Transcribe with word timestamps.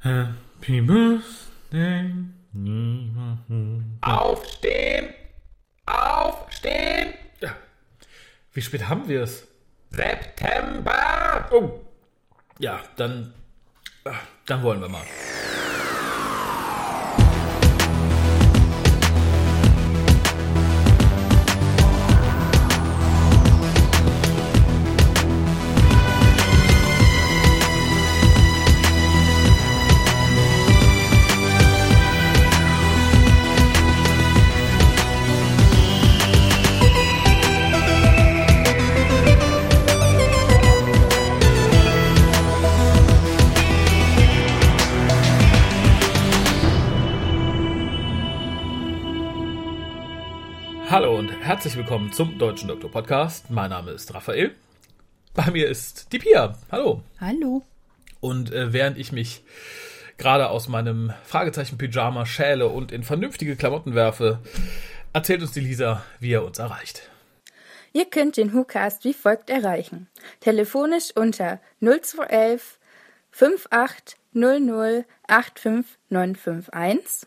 Happy 0.00 0.80
Birthday. 0.80 2.14
Aufstehen! 4.00 5.14
Aufstehen! 5.86 7.14
Ja. 7.40 7.56
Wie 8.52 8.60
spät 8.62 8.88
haben 8.88 9.08
wir 9.08 9.22
es? 9.22 9.48
September! 9.90 11.48
Oh. 11.50 11.80
Ja, 12.60 12.80
dann, 12.96 13.34
äh, 14.04 14.12
dann 14.46 14.62
wollen 14.62 14.80
wir 14.80 14.88
mal. 14.88 15.04
Willkommen 51.88 52.12
zum 52.12 52.36
Deutschen 52.36 52.68
Doktor 52.68 52.90
Podcast. 52.90 53.48
Mein 53.48 53.70
Name 53.70 53.92
ist 53.92 54.12
Raphael. 54.12 54.54
Bei 55.32 55.50
mir 55.50 55.70
ist 55.70 56.12
die 56.12 56.18
Pia. 56.18 56.54
Hallo. 56.70 57.02
Hallo. 57.18 57.62
Und 58.20 58.52
äh, 58.52 58.74
während 58.74 58.98
ich 58.98 59.10
mich 59.10 59.42
gerade 60.18 60.50
aus 60.50 60.68
meinem 60.68 61.14
Fragezeichen-Pyjama 61.24 62.26
schäle 62.26 62.68
und 62.68 62.92
in 62.92 63.04
vernünftige 63.04 63.56
Klamotten 63.56 63.94
werfe, 63.94 64.40
erzählt 65.14 65.40
uns 65.40 65.52
die 65.52 65.60
Lisa, 65.60 66.04
wie 66.20 66.34
er 66.34 66.44
uns 66.44 66.58
erreicht. 66.58 67.08
Ihr 67.94 68.04
könnt 68.04 68.36
den 68.36 68.52
WhoCast 68.52 69.04
wie 69.04 69.14
folgt 69.14 69.48
erreichen. 69.48 70.08
Telefonisch 70.40 71.16
unter 71.16 71.58
0211 71.80 72.78
5800 73.30 75.06
85951. 75.26 77.26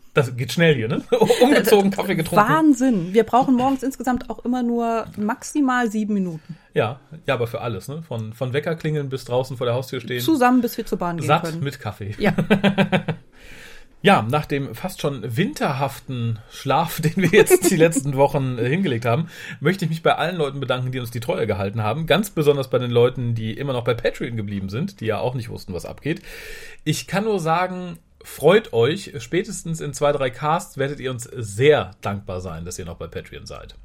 Das 0.13 0.35
geht 0.35 0.51
schnell 0.51 0.75
hier, 0.75 0.89
ne? 0.89 1.01
Umgezogen, 1.41 1.89
Kaffee 1.89 2.15
getrunken. 2.15 2.49
Wahnsinn. 2.49 3.13
Wir 3.13 3.23
brauchen 3.23 3.55
morgens 3.55 3.81
insgesamt 3.81 4.29
auch 4.29 4.43
immer 4.43 4.61
nur 4.61 5.07
maximal 5.17 5.89
sieben 5.89 6.13
Minuten. 6.13 6.57
Ja, 6.73 6.99
ja, 7.25 7.35
aber 7.35 7.47
für 7.47 7.61
alles, 7.61 7.87
ne? 7.87 8.03
Von, 8.03 8.33
von 8.33 8.51
Weckerklingeln 8.51 9.07
bis 9.07 9.23
draußen 9.23 9.55
vor 9.55 9.65
der 9.65 9.75
Haustür 9.75 10.01
stehen. 10.01 10.19
Zusammen, 10.19 10.61
bis 10.61 10.77
wir 10.77 10.85
zur 10.85 10.97
Bahn 10.97 11.17
gehen 11.17 11.27
Satt 11.27 11.43
können. 11.43 11.63
mit 11.63 11.79
Kaffee. 11.79 12.15
Ja. 12.17 12.33
Ja, 14.03 14.23
nach 14.23 14.47
dem 14.47 14.73
fast 14.73 14.99
schon 14.99 15.37
winterhaften 15.37 16.39
Schlaf, 16.49 17.01
den 17.01 17.17
wir 17.17 17.29
jetzt 17.29 17.69
die 17.69 17.75
letzten 17.75 18.15
Wochen 18.15 18.57
äh, 18.57 18.67
hingelegt 18.67 19.05
haben, 19.05 19.27
möchte 19.59 19.85
ich 19.85 19.89
mich 19.89 20.01
bei 20.01 20.15
allen 20.15 20.37
Leuten 20.37 20.59
bedanken, 20.59 20.91
die 20.91 20.99
uns 20.99 21.11
die 21.11 21.19
Treue 21.19 21.45
gehalten 21.45 21.83
haben. 21.83 22.07
Ganz 22.07 22.31
besonders 22.31 22.69
bei 22.69 22.79
den 22.79 22.89
Leuten, 22.89 23.35
die 23.35 23.53
immer 23.53 23.73
noch 23.73 23.83
bei 23.83 23.93
Patreon 23.93 24.35
geblieben 24.35 24.69
sind, 24.69 25.01
die 25.01 25.05
ja 25.05 25.19
auch 25.19 25.35
nicht 25.35 25.49
wussten, 25.49 25.73
was 25.73 25.85
abgeht. 25.85 26.21
Ich 26.83 27.05
kann 27.05 27.25
nur 27.25 27.39
sagen, 27.39 27.99
freut 28.23 28.73
euch. 28.73 29.13
Spätestens 29.19 29.81
in 29.81 29.93
zwei, 29.93 30.11
drei 30.11 30.29
Casts 30.29 30.77
werdet 30.77 30.99
ihr 30.99 31.11
uns 31.11 31.23
sehr 31.23 31.91
dankbar 32.01 32.41
sein, 32.41 32.65
dass 32.65 32.79
ihr 32.79 32.85
noch 32.85 32.97
bei 32.97 33.07
Patreon 33.07 33.45
seid. 33.45 33.75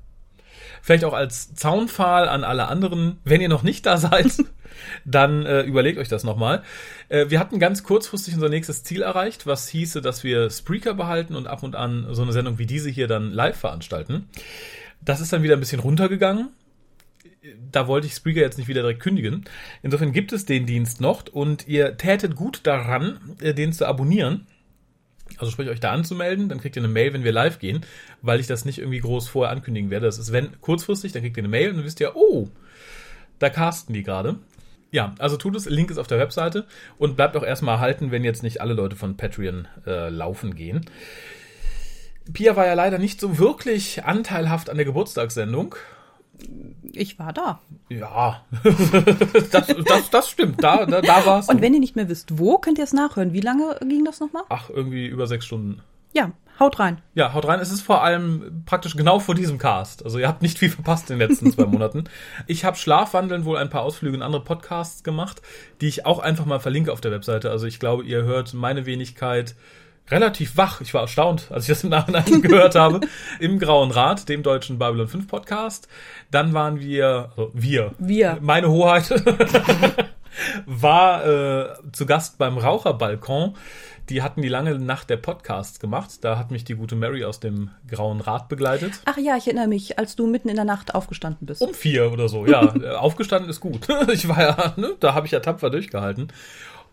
Vielleicht 0.82 1.04
auch 1.04 1.12
als 1.12 1.54
Zaunpfahl 1.54 2.28
an 2.28 2.44
alle 2.44 2.68
anderen, 2.68 3.18
wenn 3.24 3.40
ihr 3.40 3.48
noch 3.48 3.62
nicht 3.62 3.86
da 3.86 3.96
seid, 3.96 4.32
dann 5.04 5.44
äh, 5.44 5.62
überlegt 5.62 5.98
euch 5.98 6.08
das 6.08 6.24
nochmal. 6.24 6.62
Äh, 7.08 7.26
wir 7.28 7.40
hatten 7.40 7.58
ganz 7.58 7.82
kurzfristig 7.82 8.34
unser 8.34 8.48
nächstes 8.48 8.84
Ziel 8.84 9.02
erreicht, 9.02 9.46
was 9.46 9.68
hieße, 9.68 10.00
dass 10.00 10.22
wir 10.22 10.50
Spreaker 10.50 10.94
behalten 10.94 11.34
und 11.34 11.46
ab 11.46 11.62
und 11.62 11.76
an 11.76 12.06
so 12.10 12.22
eine 12.22 12.32
Sendung 12.32 12.58
wie 12.58 12.66
diese 12.66 12.90
hier 12.90 13.08
dann 13.08 13.32
live 13.32 13.56
veranstalten. 13.56 14.28
Das 15.04 15.20
ist 15.20 15.32
dann 15.32 15.42
wieder 15.42 15.56
ein 15.56 15.60
bisschen 15.60 15.80
runtergegangen. 15.80 16.50
Da 17.70 17.86
wollte 17.88 18.06
ich 18.06 18.14
Spreaker 18.14 18.40
jetzt 18.40 18.58
nicht 18.58 18.68
wieder 18.68 18.82
direkt 18.82 19.00
kündigen. 19.00 19.44
Insofern 19.82 20.12
gibt 20.12 20.32
es 20.32 20.44
den 20.44 20.66
Dienst 20.66 21.00
noch 21.00 21.24
und 21.32 21.66
ihr 21.68 21.96
tätet 21.96 22.36
gut 22.36 22.60
daran, 22.64 23.36
äh, 23.40 23.54
den 23.54 23.72
zu 23.72 23.86
abonnieren. 23.86 24.46
Also 25.38 25.50
sprich 25.50 25.68
euch 25.68 25.80
da 25.80 25.92
anzumelden, 25.92 26.48
dann 26.48 26.60
kriegt 26.60 26.76
ihr 26.76 26.82
eine 26.82 26.92
Mail, 26.92 27.12
wenn 27.12 27.24
wir 27.24 27.32
live 27.32 27.58
gehen, 27.58 27.84
weil 28.22 28.40
ich 28.40 28.46
das 28.46 28.64
nicht 28.64 28.78
irgendwie 28.78 29.00
groß 29.00 29.28
vorher 29.28 29.52
ankündigen 29.52 29.90
werde. 29.90 30.06
Das 30.06 30.18
ist 30.18 30.32
wenn 30.32 30.60
kurzfristig, 30.60 31.12
dann 31.12 31.22
kriegt 31.22 31.36
ihr 31.36 31.42
eine 31.42 31.48
Mail 31.48 31.70
und 31.70 31.76
dann 31.76 31.84
wisst 31.84 32.00
ihr, 32.00 32.14
oh, 32.16 32.48
da 33.38 33.50
casten 33.50 33.94
die 33.94 34.02
gerade. 34.02 34.38
Ja, 34.92 35.14
also 35.18 35.36
tut 35.36 35.56
es, 35.56 35.66
Link 35.66 35.90
ist 35.90 35.98
auf 35.98 36.06
der 36.06 36.18
Webseite 36.18 36.64
und 36.96 37.16
bleibt 37.16 37.36
auch 37.36 37.42
erstmal 37.42 37.74
erhalten, 37.74 38.12
wenn 38.12 38.24
jetzt 38.24 38.42
nicht 38.42 38.60
alle 38.60 38.74
Leute 38.74 38.96
von 38.96 39.16
Patreon 39.16 39.68
äh, 39.86 40.08
laufen 40.08 40.54
gehen. 40.54 40.86
Pia 42.32 42.56
war 42.56 42.66
ja 42.66 42.74
leider 42.74 42.98
nicht 42.98 43.20
so 43.20 43.38
wirklich 43.38 44.04
anteilhaft 44.04 44.70
an 44.70 44.76
der 44.76 44.86
Geburtstagssendung. 44.86 45.74
Ich 46.92 47.18
war 47.18 47.32
da. 47.32 47.60
Ja, 47.88 48.44
das, 49.52 49.66
das, 49.84 50.10
das 50.10 50.30
stimmt, 50.30 50.62
da, 50.62 50.86
da, 50.86 51.00
da 51.00 51.26
war's. 51.26 51.48
Und 51.48 51.60
wenn 51.60 51.74
ihr 51.74 51.80
nicht 51.80 51.96
mehr 51.96 52.08
wisst, 52.08 52.38
wo, 52.38 52.58
könnt 52.58 52.78
ihr 52.78 52.84
es 52.84 52.92
nachhören. 52.92 53.32
Wie 53.32 53.40
lange 53.40 53.76
ging 53.80 54.04
das 54.04 54.20
nochmal? 54.20 54.44
Ach, 54.48 54.70
irgendwie 54.70 55.06
über 55.06 55.26
sechs 55.26 55.44
Stunden. 55.44 55.82
Ja, 56.12 56.32
haut 56.58 56.78
rein. 56.78 57.02
Ja, 57.14 57.34
haut 57.34 57.46
rein. 57.46 57.60
Es 57.60 57.70
ist 57.70 57.82
vor 57.82 58.02
allem 58.02 58.62
praktisch 58.64 58.96
genau 58.96 59.18
vor 59.18 59.34
diesem 59.34 59.58
Cast. 59.58 60.04
Also 60.04 60.18
ihr 60.18 60.28
habt 60.28 60.40
nicht 60.40 60.58
viel 60.58 60.70
verpasst 60.70 61.10
in 61.10 61.18
den 61.18 61.28
letzten 61.28 61.52
zwei 61.52 61.66
Monaten. 61.66 62.04
Ich 62.46 62.64
habe 62.64 62.76
Schlafwandeln 62.76 63.44
wohl 63.44 63.58
ein 63.58 63.68
paar 63.68 63.82
Ausflüge 63.82 64.16
in 64.16 64.22
andere 64.22 64.42
Podcasts 64.42 65.04
gemacht, 65.04 65.42
die 65.80 65.88
ich 65.88 66.06
auch 66.06 66.18
einfach 66.18 66.46
mal 66.46 66.60
verlinke 66.60 66.92
auf 66.92 67.02
der 67.02 67.12
Webseite. 67.12 67.50
Also 67.50 67.66
ich 67.66 67.78
glaube, 67.78 68.04
ihr 68.04 68.22
hört 68.22 68.54
meine 68.54 68.86
Wenigkeit 68.86 69.54
relativ 70.10 70.56
wach. 70.56 70.80
Ich 70.80 70.94
war 70.94 71.02
erstaunt, 71.02 71.48
als 71.50 71.64
ich 71.64 71.68
das 71.68 71.84
im 71.84 71.90
Nachhinein 71.90 72.24
gehört 72.42 72.74
habe. 72.74 73.00
Im 73.40 73.58
Grauen 73.58 73.90
Rat, 73.90 74.28
dem 74.28 74.42
deutschen 74.42 74.78
Babylon 74.78 75.08
5 75.08 75.26
Podcast. 75.26 75.88
Dann 76.30 76.52
waren 76.54 76.80
wir, 76.80 77.30
also 77.36 77.50
wir, 77.54 77.92
Wir. 77.98 78.38
meine 78.40 78.70
Hoheit, 78.70 79.10
war 80.66 81.26
äh, 81.26 81.68
zu 81.92 82.06
Gast 82.06 82.38
beim 82.38 82.58
Raucherbalkon. 82.58 83.54
Die 84.08 84.22
hatten 84.22 84.40
die 84.40 84.48
lange 84.48 84.78
Nacht 84.78 85.10
der 85.10 85.16
Podcasts 85.16 85.80
gemacht. 85.80 86.10
Da 86.20 86.38
hat 86.38 86.52
mich 86.52 86.62
die 86.62 86.74
gute 86.74 86.94
Mary 86.94 87.24
aus 87.24 87.40
dem 87.40 87.70
Grauen 87.90 88.20
Rat 88.20 88.48
begleitet. 88.48 88.92
Ach 89.04 89.16
ja, 89.16 89.36
ich 89.36 89.48
erinnere 89.48 89.66
mich, 89.66 89.98
als 89.98 90.14
du 90.14 90.28
mitten 90.28 90.48
in 90.48 90.54
der 90.54 90.64
Nacht 90.64 90.94
aufgestanden 90.94 91.44
bist. 91.44 91.60
Um 91.60 91.74
vier 91.74 92.12
oder 92.12 92.28
so, 92.28 92.46
ja. 92.46 92.72
Aufgestanden 92.98 93.50
ist 93.50 93.60
gut. 93.60 93.88
Ich 94.12 94.28
war 94.28 94.40
ja, 94.40 94.74
ne, 94.76 94.94
da 95.00 95.14
habe 95.14 95.26
ich 95.26 95.32
ja 95.32 95.40
tapfer 95.40 95.70
durchgehalten. 95.70 96.28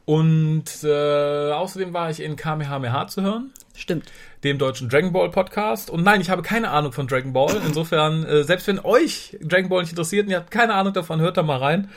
Und 0.06 0.66
äh, 0.84 1.52
außerdem 1.52 1.94
war 1.94 2.10
ich 2.10 2.20
in 2.22 2.36
Kamehameha 2.36 3.08
zu 3.08 3.22
hören, 3.22 3.52
Stimmt. 3.74 4.12
dem 4.44 4.58
deutschen 4.58 4.90
Dragon 4.90 5.14
Ball 5.14 5.30
Podcast. 5.32 5.90
Und 5.90 6.04
nein, 6.04 6.20
ich 6.20 6.30
habe 6.30 6.42
keine 6.42 6.70
Ahnung 6.72 6.92
von 6.92 7.08
Dragon 7.08 7.32
Ball. 7.32 7.62
Insofern, 7.66 8.26
äh, 8.26 8.44
selbst 8.44 8.68
wenn 8.68 8.80
euch 8.80 9.38
Dragon 9.42 9.70
Ball 9.70 9.82
nicht 9.82 9.92
interessiert 9.92 10.26
und 10.26 10.32
ihr 10.32 10.38
habt 10.38 10.52
keine 10.52 10.74
Ahnung 10.74 10.94
davon, 10.94 11.22
hört 11.22 11.38
da 11.38 11.44
mal 11.44 11.58
rein. 11.58 11.90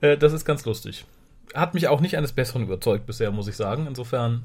Äh, 0.00 0.16
das 0.16 0.32
ist 0.32 0.44
ganz 0.46 0.64
lustig. 0.64 1.04
Hat 1.54 1.74
mich 1.74 1.88
auch 1.88 2.00
nicht 2.00 2.16
eines 2.16 2.32
Besseren 2.32 2.62
überzeugt 2.62 3.04
bisher, 3.04 3.30
muss 3.30 3.48
ich 3.48 3.56
sagen. 3.56 3.86
Insofern, 3.86 4.44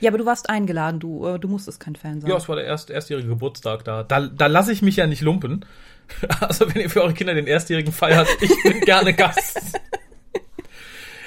Ja, 0.00 0.08
aber 0.10 0.16
du 0.16 0.24
warst 0.24 0.48
eingeladen, 0.48 1.00
du, 1.00 1.26
äh, 1.26 1.38
du 1.38 1.48
musstest 1.48 1.78
kein 1.80 1.94
Fan 1.96 2.22
sein. 2.22 2.30
ja, 2.30 2.36
es 2.38 2.48
war 2.48 2.56
der 2.56 2.64
erst, 2.64 2.88
erstjährige 2.88 3.28
Geburtstag 3.28 3.84
da. 3.84 4.02
Da, 4.02 4.20
da 4.28 4.46
lasse 4.46 4.72
ich 4.72 4.80
mich 4.80 4.96
ja 4.96 5.06
nicht 5.06 5.20
lumpen. 5.20 5.64
Also 6.40 6.68
wenn 6.74 6.82
ihr 6.82 6.90
für 6.90 7.02
eure 7.02 7.14
Kinder 7.14 7.32
den 7.34 7.46
erstjährigen 7.46 7.90
feiert, 7.92 8.28
ich 8.42 8.52
bin 8.62 8.80
gerne 8.82 9.12
Gast. 9.14 9.58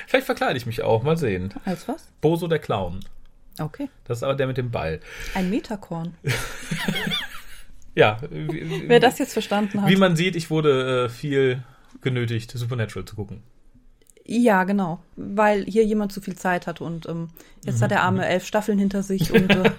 Vielleicht 0.07 0.25
verkleide 0.25 0.57
ich 0.57 0.65
mich 0.65 0.81
auch, 0.81 1.04
mal 1.04 1.18
sehen. 1.18 1.54
Als 1.65 1.88
was? 1.88 2.07
Boso 2.21 2.48
der 2.48 2.59
Clown. 2.59 3.01
Okay. 3.59 3.89
Das 4.06 4.19
ist 4.19 4.24
aber 4.24 4.33
der 4.36 4.48
mit 4.48 4.57
dem 4.57 4.71
Ball. 4.71 5.00
Ein 5.36 5.50
Metakorn. 5.51 6.15
Ja, 7.95 8.19
wie, 8.30 8.83
Wer 8.88 9.00
das 9.00 9.18
jetzt 9.18 9.33
verstanden 9.33 9.81
hat. 9.81 9.89
wie 9.89 9.95
man 9.95 10.15
sieht, 10.15 10.36
ich 10.36 10.51
wurde 10.51 11.06
äh, 11.06 11.09
viel 11.09 11.63
genötigt, 12.01 12.51
Supernatural 12.51 13.06
zu 13.06 13.15
gucken. 13.15 13.42
Ja, 14.24 14.65
genau. 14.65 15.00
Weil 15.15 15.63
hier 15.65 15.83
jemand 15.83 16.12
zu 16.12 16.21
viel 16.21 16.36
Zeit 16.36 16.68
hat 16.68 16.80
und 16.80 17.07
ähm, 17.07 17.30
jetzt 17.65 17.81
hat 17.81 17.89
der 17.89 18.00
Mhm. 18.00 18.03
Arme 18.06 18.27
elf 18.27 18.45
Staffeln 18.45 18.77
hinter 18.77 19.01
sich 19.01 19.31
und 19.33 19.50
äh, 19.50 19.71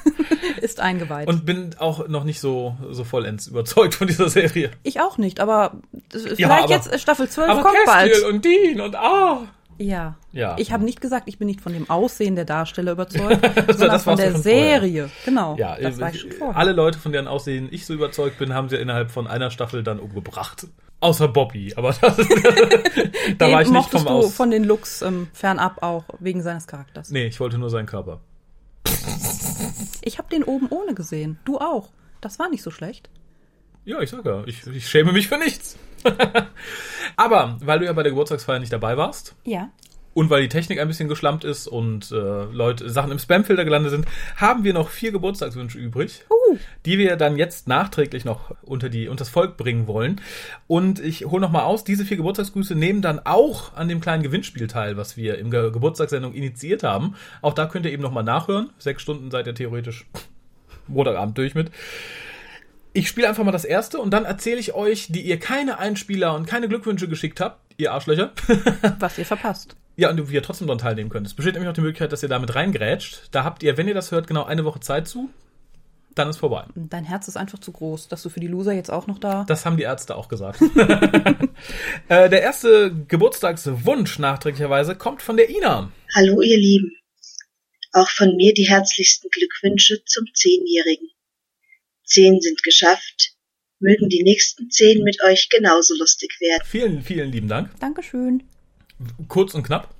ist 0.62 0.80
eingeweiht. 0.80 1.28
Und 1.28 1.46
bin 1.46 1.76
auch 1.78 2.08
noch 2.08 2.24
nicht 2.24 2.40
so, 2.40 2.76
so 2.90 3.04
vollends 3.04 3.46
überzeugt 3.46 3.94
von 3.94 4.08
dieser 4.08 4.28
Serie. 4.30 4.70
ich 4.82 5.00
auch 5.00 5.16
nicht, 5.18 5.38
aber 5.38 5.74
Ja, 6.12 6.18
vielleicht 6.34 6.64
aber- 6.64 6.72
jetzt 6.74 6.92
äh, 6.92 6.98
Staffel 6.98 7.28
12 7.28 7.50
Aber 7.50 7.62
kommt 7.62 7.76
Castiel 7.84 8.12
bald. 8.22 8.24
und 8.34 8.44
Dean 8.44 8.80
und 8.80 8.96
ah. 8.96 9.42
Ja. 9.80 10.16
Ja. 10.32 10.56
Ich 10.58 10.72
habe 10.72 10.84
nicht 10.84 11.00
gesagt, 11.00 11.26
ich 11.26 11.38
bin 11.38 11.46
nicht 11.46 11.62
von 11.62 11.72
dem 11.72 11.88
Aussehen 11.88 12.36
der 12.36 12.44
Darsteller 12.44 12.92
überzeugt, 12.92 13.42
das 13.66 13.78
sondern 13.78 14.00
von 14.00 14.16
der 14.16 14.32
schon 14.32 14.42
vorher. 14.42 14.80
Serie. 14.80 15.10
Genau. 15.24 15.56
Ja, 15.56 15.76
das 15.80 15.96
äh, 15.96 16.00
war 16.00 16.10
ich 16.10 16.20
schon 16.20 16.32
vorher. 16.32 16.56
alle 16.56 16.72
Leute, 16.72 16.98
von 16.98 17.12
deren 17.12 17.26
Aussehen 17.26 17.68
ich 17.70 17.86
so 17.86 17.94
überzeugt 17.94 18.38
bin, 18.38 18.52
haben 18.52 18.68
sie 18.68 18.76
innerhalb 18.76 19.10
von 19.10 19.26
einer 19.26 19.50
Staffel 19.50 19.82
dann 19.82 19.98
umgebracht. 19.98 20.66
Außer 21.00 21.28
Bobby, 21.28 21.72
aber 21.76 21.94
das, 21.98 22.16
da 23.38 23.50
war 23.50 23.62
ich 23.62 23.70
nicht 23.70 23.88
vom 23.90 24.04
du 24.04 24.10
Aus. 24.10 24.34
von 24.34 24.50
den 24.50 24.64
Looks 24.64 25.00
ähm, 25.00 25.28
fernab 25.32 25.82
auch 25.82 26.04
wegen 26.18 26.42
seines 26.42 26.66
Charakters. 26.66 27.10
Nee, 27.10 27.26
ich 27.26 27.40
wollte 27.40 27.56
nur 27.56 27.70
seinen 27.70 27.86
Körper. 27.86 28.20
Ich 30.02 30.18
habe 30.18 30.28
den 30.28 30.44
oben 30.44 30.68
ohne 30.68 30.92
gesehen. 30.92 31.38
Du 31.46 31.56
auch. 31.56 31.88
Das 32.20 32.38
war 32.38 32.50
nicht 32.50 32.62
so 32.62 32.70
schlecht. 32.70 33.08
Ja, 33.86 34.00
ich 34.02 34.10
sag 34.10 34.26
ja, 34.26 34.44
ich, 34.44 34.66
ich 34.66 34.88
schäme 34.88 35.12
mich 35.12 35.28
für 35.28 35.38
nichts. 35.38 35.78
aber 37.16 37.58
weil 37.62 37.78
du 37.80 37.84
ja 37.86 37.92
bei 37.92 38.02
der 38.02 38.12
Geburtstagsfeier 38.12 38.58
nicht 38.58 38.72
dabei 38.72 38.96
warst, 38.96 39.34
Ja. 39.44 39.70
Und 40.12 40.28
weil 40.28 40.42
die 40.42 40.48
Technik 40.48 40.80
ein 40.80 40.88
bisschen 40.88 41.08
geschlampt 41.08 41.44
ist 41.44 41.68
und 41.68 42.10
äh, 42.10 42.16
Leute 42.52 42.90
Sachen 42.90 43.12
im 43.12 43.20
Spamfilter 43.20 43.64
gelandet 43.64 43.92
sind, 43.92 44.06
haben 44.36 44.64
wir 44.64 44.74
noch 44.74 44.88
vier 44.88 45.12
Geburtstagswünsche 45.12 45.78
übrig, 45.78 46.24
Uh. 46.28 46.56
die 46.84 46.98
wir 46.98 47.14
dann 47.14 47.36
jetzt 47.36 47.68
nachträglich 47.68 48.24
noch 48.24 48.50
unter 48.62 48.88
die 48.88 49.06
unter 49.06 49.20
das 49.20 49.28
Volk 49.28 49.56
bringen 49.56 49.86
wollen. 49.86 50.20
Und 50.66 50.98
ich 50.98 51.26
hole 51.26 51.40
noch 51.40 51.52
mal 51.52 51.62
aus, 51.62 51.84
diese 51.84 52.04
vier 52.04 52.16
Geburtstagsgrüße 52.16 52.74
nehmen 52.74 53.02
dann 53.02 53.20
auch 53.24 53.72
an 53.76 53.86
dem 53.88 54.00
kleinen 54.00 54.24
Gewinnspiel 54.24 54.66
teil, 54.66 54.96
was 54.96 55.16
wir 55.16 55.38
im 55.38 55.48
Ge 55.48 55.70
Geburtstagssendung 55.70 56.34
initiiert 56.34 56.82
haben. 56.82 57.14
Auch 57.40 57.54
da 57.54 57.66
könnt 57.66 57.86
ihr 57.86 57.92
eben 57.92 58.02
noch 58.02 58.12
mal 58.12 58.24
nachhören. 58.24 58.70
Sechs 58.78 59.02
Stunden 59.02 59.30
seid 59.30 59.46
ihr 59.46 59.54
theoretisch 59.54 60.06
Montagabend 60.88 61.38
durch 61.38 61.54
mit. 61.54 61.70
Ich 62.92 63.08
spiele 63.08 63.28
einfach 63.28 63.44
mal 63.44 63.52
das 63.52 63.64
erste 63.64 63.98
und 63.98 64.10
dann 64.10 64.24
erzähle 64.24 64.58
ich 64.58 64.74
euch, 64.74 65.06
die 65.10 65.20
ihr 65.20 65.38
keine 65.38 65.78
Einspieler 65.78 66.34
und 66.34 66.46
keine 66.46 66.68
Glückwünsche 66.68 67.08
geschickt 67.08 67.40
habt, 67.40 67.60
ihr 67.76 67.92
Arschlöcher. 67.92 68.32
Was 68.98 69.16
ihr 69.16 69.26
verpasst. 69.26 69.76
Ja, 69.96 70.10
und 70.10 70.30
wie 70.30 70.34
ihr 70.34 70.42
trotzdem 70.42 70.66
daran 70.66 70.78
teilnehmen 70.78 71.10
könnt. 71.10 71.26
Es 71.26 71.34
besteht 71.34 71.54
nämlich 71.54 71.68
noch 71.68 71.74
die 71.74 71.82
Möglichkeit, 71.82 72.10
dass 72.10 72.22
ihr 72.22 72.28
damit 72.28 72.54
reingrätscht. 72.54 73.28
Da 73.32 73.44
habt 73.44 73.62
ihr, 73.62 73.76
wenn 73.76 73.86
ihr 73.86 73.94
das 73.94 74.10
hört, 74.10 74.26
genau 74.26 74.44
eine 74.44 74.64
Woche 74.64 74.80
Zeit 74.80 75.06
zu. 75.06 75.28
Dann 76.14 76.30
ist 76.30 76.38
vorbei. 76.38 76.64
Dein 76.74 77.04
Herz 77.04 77.28
ist 77.28 77.36
einfach 77.36 77.58
zu 77.58 77.70
groß, 77.70 78.08
dass 78.08 78.22
du 78.22 78.30
für 78.30 78.40
die 78.40 78.48
Loser 78.48 78.72
jetzt 78.72 78.90
auch 78.90 79.06
noch 79.06 79.18
da. 79.18 79.44
Das 79.46 79.66
haben 79.66 79.76
die 79.76 79.82
Ärzte 79.82 80.16
auch 80.16 80.28
gesagt. 80.28 80.60
äh, 82.08 82.28
der 82.28 82.42
erste 82.42 82.92
Geburtstagswunsch 83.06 84.18
nachträglicherweise 84.18 84.96
kommt 84.96 85.22
von 85.22 85.36
der 85.36 85.50
Ina. 85.50 85.92
Hallo 86.14 86.40
ihr 86.40 86.58
Lieben. 86.58 86.96
Auch 87.92 88.08
von 88.08 88.34
mir 88.36 88.54
die 88.54 88.68
herzlichsten 88.68 89.28
Glückwünsche 89.30 90.02
zum 90.04 90.24
Zehnjährigen. 90.34 91.08
Zehn 92.10 92.40
sind 92.40 92.62
geschafft. 92.62 93.32
Mögen 93.78 94.08
die 94.10 94.22
nächsten 94.22 94.68
zehn 94.70 95.02
mit 95.04 95.22
euch 95.24 95.48
genauso 95.48 95.94
lustig 95.98 96.36
werden. 96.40 96.62
Vielen, 96.66 97.02
vielen 97.02 97.32
lieben 97.32 97.48
Dank. 97.48 97.70
Dankeschön. 97.80 98.42
Kurz 99.28 99.54
und 99.54 99.62
knapp. 99.62 99.94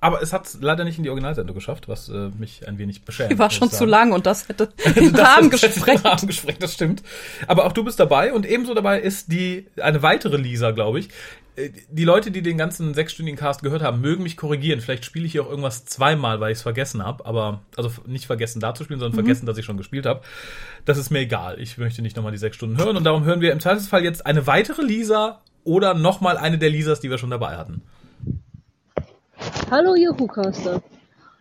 Aber 0.00 0.20
es 0.20 0.32
hat 0.34 0.48
leider 0.60 0.84
nicht 0.84 0.98
in 0.98 1.04
die 1.04 1.08
Originalsendung 1.08 1.54
geschafft, 1.54 1.88
was 1.88 2.10
äh, 2.10 2.28
mich 2.38 2.68
ein 2.68 2.76
wenig 2.76 3.02
beschämt. 3.02 3.30
Die 3.30 3.38
war 3.38 3.50
schon 3.50 3.70
zu 3.70 3.86
lang 3.86 4.12
und 4.12 4.26
das 4.26 4.48
hätte 4.48 4.66
den 4.96 5.12
Das 5.12 5.28
Rahmen 5.36 5.48
gesprengt. 5.48 5.86
den 5.86 6.06
Rahmen 6.06 6.26
gesprengt, 6.26 6.62
das 6.62 6.74
stimmt. 6.74 7.02
Aber 7.46 7.64
auch 7.64 7.72
du 7.72 7.84
bist 7.84 7.98
dabei 8.00 8.32
und 8.34 8.44
ebenso 8.44 8.74
dabei 8.74 9.00
ist 9.00 9.32
die 9.32 9.66
eine 9.80 10.02
weitere 10.02 10.36
Lisa, 10.36 10.72
glaube 10.72 10.98
ich. 10.98 11.08
Äh, 11.56 11.70
Die 11.88 12.04
Leute, 12.04 12.30
die 12.30 12.42
den 12.42 12.58
ganzen 12.58 12.94
sechsstündigen 12.94 13.38
Cast 13.38 13.62
gehört 13.62 13.82
haben, 13.82 14.00
mögen 14.00 14.22
mich 14.22 14.36
korrigieren. 14.36 14.80
Vielleicht 14.80 15.04
spiele 15.04 15.26
ich 15.26 15.32
hier 15.32 15.44
auch 15.44 15.48
irgendwas 15.50 15.84
zweimal, 15.84 16.40
weil 16.40 16.52
ich 16.52 16.58
es 16.58 16.62
vergessen 16.62 17.04
habe. 17.04 17.24
Aber 17.26 17.60
also 17.76 17.90
nicht 18.06 18.26
vergessen 18.26 18.60
da 18.60 18.74
zu 18.74 18.84
spielen, 18.84 19.00
sondern 19.00 19.12
Mhm. 19.18 19.24
vergessen, 19.26 19.46
dass 19.46 19.58
ich 19.58 19.64
schon 19.64 19.76
gespielt 19.76 20.06
habe. 20.06 20.22
Das 20.84 20.98
ist 20.98 21.10
mir 21.10 21.20
egal. 21.20 21.60
Ich 21.60 21.78
möchte 21.78 22.02
nicht 22.02 22.16
nochmal 22.16 22.32
die 22.32 22.38
sechs 22.38 22.56
Stunden 22.56 22.78
hören 22.78 22.96
und 22.96 23.04
darum 23.04 23.24
hören 23.24 23.40
wir 23.40 23.52
im 23.52 23.60
Zweifelsfall 23.60 24.02
jetzt 24.04 24.26
eine 24.26 24.46
weitere 24.46 24.82
Lisa 24.82 25.40
oder 25.64 25.94
nochmal 25.94 26.36
eine 26.36 26.58
der 26.58 26.70
Lisas, 26.70 27.00
die 27.00 27.10
wir 27.10 27.18
schon 27.18 27.30
dabei 27.30 27.56
hatten. 27.56 27.82
Hallo 29.70 29.94
ihr 29.94 30.10
Hucaster. 30.16 30.82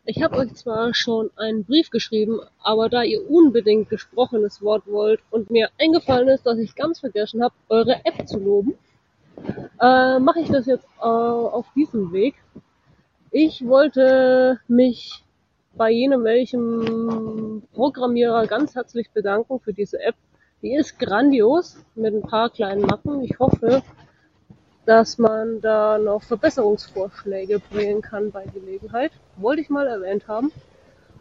Ich 0.05 0.21
habe 0.21 0.37
euch 0.37 0.53
zwar 0.55 0.93
schon 0.93 1.29
einen 1.37 1.63
Brief 1.63 1.89
geschrieben, 1.89 2.39
aber 2.61 2.89
da 2.89 3.03
ihr 3.03 3.29
unbedingt 3.29 3.89
gesprochenes 3.89 4.61
Wort 4.61 4.83
wollt 4.87 5.21
und 5.31 5.49
mir 5.49 5.69
eingefallen 5.79 6.27
ist, 6.27 6.45
dass 6.45 6.57
ich 6.57 6.75
ganz 6.75 6.99
vergessen 6.99 7.41
habe, 7.41 7.53
eure 7.69 8.01
App 8.03 8.27
zu 8.27 8.37
loben, 8.39 8.73
äh, 9.81 10.19
mache 10.19 10.39
ich 10.39 10.49
das 10.49 10.65
jetzt 10.65 10.85
äh, 10.99 11.05
auf 11.05 11.65
diesem 11.75 12.11
Weg. 12.11 12.35
Ich 13.31 13.65
wollte 13.67 14.59
mich 14.67 15.23
bei 15.75 15.89
jenem 15.89 16.23
welchem 16.23 17.63
Programmierer 17.73 18.45
ganz 18.47 18.75
herzlich 18.75 19.09
bedanken 19.11 19.59
für 19.59 19.73
diese 19.73 19.99
App. 19.99 20.15
Die 20.61 20.75
ist 20.75 20.99
grandios 20.99 21.83
mit 21.95 22.13
ein 22.13 22.21
paar 22.21 22.49
kleinen 22.49 22.81
Macken. 22.81 23.23
Ich 23.23 23.39
hoffe, 23.39 23.81
dass 24.85 25.17
man 25.17 25.61
da 25.61 25.97
noch 25.97 26.23
Verbesserungsvorschläge 26.23 27.59
bringen 27.71 28.01
kann 28.01 28.31
bei 28.31 28.45
Gelegenheit. 28.45 29.11
Wollte 29.37 29.61
ich 29.61 29.69
mal 29.69 29.87
erwähnt 29.87 30.27
haben. 30.27 30.51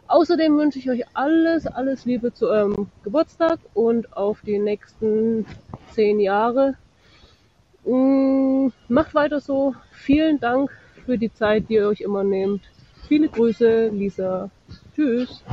Außerdem 0.07 0.57
wünsche 0.57 0.79
ich 0.79 0.89
euch 0.89 1.03
alles, 1.13 1.65
alles 1.65 2.05
Liebe 2.05 2.33
zu 2.33 2.47
eurem 2.47 2.91
Geburtstag 3.03 3.59
und 3.73 4.15
auf 4.15 4.41
die 4.41 4.59
nächsten 4.59 5.45
zehn 5.91 6.19
Jahre. 6.19 6.75
Mm, 7.85 8.69
Macht 8.87 9.13
weiter 9.13 9.39
so. 9.39 9.75
Vielen 9.91 10.39
Dank 10.39 10.71
für 11.05 11.17
die 11.17 11.33
Zeit, 11.33 11.69
die 11.69 11.75
ihr 11.75 11.87
euch 11.87 12.01
immer 12.01 12.23
nehmt. 12.23 12.61
Viele 13.07 13.27
Grüße, 13.27 13.89
Lisa. 13.89 14.49
Tschüss. 14.95 15.43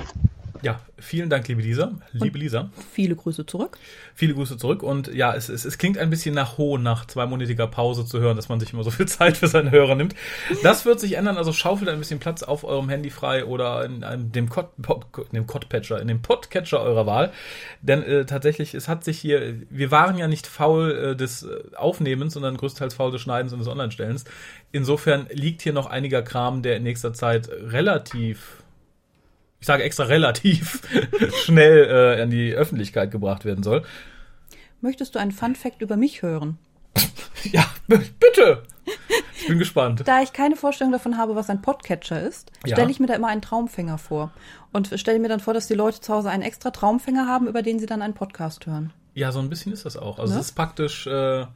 Ja, 0.62 0.80
vielen 0.98 1.30
Dank, 1.30 1.48
liebe 1.48 1.62
Lisa. 1.62 1.92
Liebe 2.12 2.38
Lisa. 2.38 2.70
Viele 2.92 3.16
Grüße 3.16 3.46
zurück. 3.46 3.78
Viele 4.14 4.34
Grüße 4.34 4.58
zurück 4.58 4.82
und 4.82 5.12
ja, 5.14 5.34
es, 5.34 5.48
es, 5.48 5.64
es 5.64 5.78
klingt 5.78 5.96
ein 5.96 6.10
bisschen 6.10 6.34
nach 6.34 6.58
Hohn, 6.58 6.82
nach 6.82 7.06
zweimonatiger 7.06 7.66
Pause 7.66 8.04
zu 8.04 8.20
hören, 8.20 8.36
dass 8.36 8.50
man 8.50 8.60
sich 8.60 8.72
immer 8.72 8.84
so 8.84 8.90
viel 8.90 9.06
Zeit 9.08 9.38
für 9.38 9.48
seine 9.48 9.70
Hörer 9.70 9.94
nimmt. 9.94 10.14
Das 10.62 10.84
wird 10.84 11.00
sich 11.00 11.16
ändern, 11.16 11.38
also 11.38 11.52
schaufelt 11.52 11.88
ein 11.88 11.98
bisschen 11.98 12.20
Platz 12.20 12.42
auf 12.42 12.64
eurem 12.64 12.90
Handy 12.90 13.08
frei 13.08 13.46
oder 13.46 13.84
in 13.86 14.04
einem, 14.04 14.32
dem, 14.32 14.50
Cod, 14.50 14.68
in 15.16 15.34
dem 15.34 15.46
Codpatcher, 15.46 16.00
in 16.00 16.08
dem 16.08 16.20
Podcatcher 16.20 16.80
eurer 16.80 17.06
Wahl. 17.06 17.32
Denn 17.80 18.02
äh, 18.02 18.26
tatsächlich, 18.26 18.74
es 18.74 18.86
hat 18.86 19.02
sich 19.02 19.18
hier, 19.18 19.54
wir 19.70 19.90
waren 19.90 20.18
ja 20.18 20.28
nicht 20.28 20.46
faul 20.46 20.90
äh, 20.90 21.16
des 21.16 21.44
äh, 21.44 21.74
Aufnehmens, 21.74 22.34
sondern 22.34 22.58
größtenteils 22.58 22.94
faul 22.94 23.12
des 23.12 23.22
Schneidens 23.22 23.54
und 23.54 23.60
des 23.60 23.68
Online-Stellens. 23.68 24.24
Insofern 24.72 25.26
liegt 25.32 25.62
hier 25.62 25.72
noch 25.72 25.86
einiger 25.86 26.22
Kram, 26.22 26.62
der 26.62 26.76
in 26.76 26.82
nächster 26.82 27.14
Zeit 27.14 27.48
relativ 27.48 28.59
ich 29.60 29.66
sage 29.66 29.82
extra 29.82 30.04
relativ 30.04 30.80
schnell 31.44 32.16
äh, 32.18 32.22
an 32.22 32.30
die 32.30 32.52
Öffentlichkeit 32.54 33.10
gebracht 33.10 33.44
werden 33.44 33.62
soll. 33.62 33.84
Möchtest 34.80 35.14
du 35.14 35.18
einen 35.18 35.32
Fun 35.32 35.54
Fact 35.54 35.82
über 35.82 35.96
mich 35.96 36.22
hören? 36.22 36.58
Ja, 37.52 37.64
bitte. 37.86 38.64
Ich 39.40 39.46
bin 39.46 39.58
gespannt. 39.58 40.02
Da 40.04 40.20
ich 40.20 40.34
keine 40.34 40.56
Vorstellung 40.56 40.92
davon 40.92 41.16
habe, 41.16 41.34
was 41.36 41.48
ein 41.48 41.62
Podcatcher 41.62 42.20
ist, 42.20 42.52
Ja. 42.66 42.76
stelle 42.76 42.90
ich 42.90 43.00
mir 43.00 43.06
da 43.06 43.14
immer 43.14 43.28
einen 43.28 43.40
Traumfänger 43.40 43.96
vor. 43.96 44.30
Und 44.72 44.88
stelle 45.00 45.18
mir 45.20 45.28
dann 45.28 45.40
vor, 45.40 45.54
dass 45.54 45.66
die 45.66 45.72
Leute 45.74 46.02
zu 46.02 46.12
Hause 46.12 46.28
einen 46.28 46.42
extra 46.42 46.70
Traumfänger 46.70 47.26
haben, 47.26 47.46
über 47.46 47.62
den 47.62 47.78
sie 47.78 47.86
dann 47.86 48.02
einen 48.02 48.12
Podcast 48.12 48.66
hören. 48.66 48.92
Ja, 49.14 49.32
so 49.32 49.38
ein 49.38 49.48
bisschen 49.48 49.72
ist 49.72 49.86
das 49.86 49.96
auch. 49.96 50.18
Also 50.18 50.34
Ne? 50.34 50.40
es 50.40 50.46
ist 50.48 50.52
praktisch, 50.52 51.06
äh, 51.06 51.46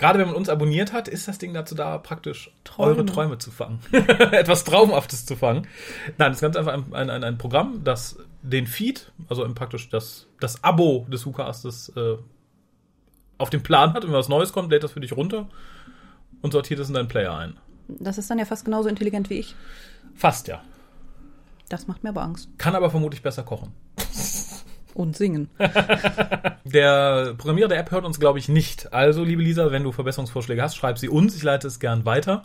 gerade 0.00 0.18
wenn 0.18 0.28
man 0.28 0.34
uns 0.34 0.48
abonniert 0.48 0.94
hat, 0.94 1.08
ist 1.08 1.28
das 1.28 1.36
Ding 1.36 1.52
dazu 1.52 1.74
da, 1.74 1.98
praktisch 1.98 2.50
Träume. 2.64 2.96
eure 2.96 3.06
Träume 3.06 3.38
zu 3.38 3.50
fangen. 3.50 3.80
Etwas 3.92 4.64
Traumhaftes 4.64 5.26
zu 5.26 5.36
fangen. 5.36 5.68
Nein, 6.16 6.32
es 6.32 6.38
ist 6.38 6.40
ganz 6.40 6.56
einfach 6.56 6.72
ein, 6.72 7.10
ein, 7.10 7.22
ein, 7.22 7.36
Programm, 7.36 7.84
das 7.84 8.16
den 8.40 8.66
Feed, 8.66 9.12
also 9.28 9.44
im 9.44 9.54
praktisch 9.54 9.90
das, 9.90 10.26
das 10.40 10.64
Abo 10.64 11.06
des 11.12 11.26
WhoCastes 11.26 11.92
äh, 11.96 12.16
auf 13.36 13.50
dem 13.50 13.62
Plan 13.62 13.92
hat. 13.92 14.04
Und 14.04 14.10
wenn 14.10 14.18
was 14.18 14.30
Neues 14.30 14.54
kommt, 14.54 14.70
lädt 14.70 14.82
das 14.82 14.92
für 14.92 15.00
dich 15.00 15.14
runter 15.14 15.50
und 16.40 16.52
sortiert 16.52 16.80
es 16.80 16.88
in 16.88 16.94
deinen 16.94 17.08
Player 17.08 17.36
ein. 17.36 17.58
Das 17.88 18.16
ist 18.16 18.30
dann 18.30 18.38
ja 18.38 18.46
fast 18.46 18.64
genauso 18.64 18.88
intelligent 18.88 19.28
wie 19.28 19.38
ich. 19.38 19.54
Fast 20.14 20.48
ja. 20.48 20.62
Das 21.68 21.88
macht 21.88 22.02
mir 22.02 22.08
aber 22.08 22.22
Angst. 22.22 22.48
Kann 22.56 22.74
aber 22.74 22.88
vermutlich 22.88 23.22
besser 23.22 23.42
kochen. 23.42 23.72
Und 24.94 25.16
singen. 25.16 25.48
Der 26.64 27.34
Programmierer 27.36 27.68
der 27.68 27.78
App 27.78 27.90
hört 27.90 28.04
uns, 28.04 28.20
glaube 28.20 28.38
ich, 28.38 28.48
nicht. 28.48 28.92
Also, 28.92 29.24
liebe 29.24 29.42
Lisa, 29.42 29.72
wenn 29.72 29.82
du 29.82 29.92
Verbesserungsvorschläge 29.92 30.62
hast, 30.62 30.76
schreib 30.76 30.98
sie 30.98 31.08
uns. 31.08 31.36
Ich 31.36 31.42
leite 31.42 31.66
es 31.66 31.80
gern 31.80 32.04
weiter. 32.04 32.44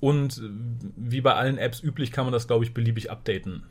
Und 0.00 0.38
äh, 0.38 0.50
wie 0.96 1.20
bei 1.20 1.34
allen 1.34 1.58
Apps 1.58 1.82
üblich, 1.82 2.12
kann 2.12 2.26
man 2.26 2.32
das, 2.32 2.46
glaube 2.46 2.64
ich, 2.64 2.74
beliebig 2.74 3.10
updaten. 3.10 3.64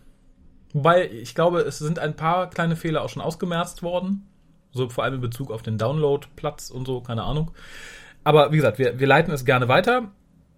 Wobei, 0.73 1.09
ich 1.09 1.35
glaube, 1.35 1.61
es 1.61 1.77
sind 1.79 1.99
ein 1.99 2.15
paar 2.15 2.49
kleine 2.49 2.75
Fehler 2.75 3.03
auch 3.03 3.09
schon 3.09 3.21
ausgemerzt 3.21 3.83
worden. 3.83 4.27
So 4.71 4.89
vor 4.89 5.05
allem 5.05 5.15
in 5.15 5.21
Bezug 5.21 5.51
auf 5.51 5.61
den 5.61 5.77
Download-Platz 5.77 6.69
und 6.69 6.85
so, 6.85 6.99
keine 6.99 7.23
Ahnung. 7.23 7.51
Aber 8.25 8.51
wie 8.51 8.57
gesagt, 8.57 8.77
wir, 8.77 8.99
wir 8.99 9.07
leiten 9.07 9.33
es 9.33 9.45
gerne 9.45 9.69
weiter, 9.69 10.11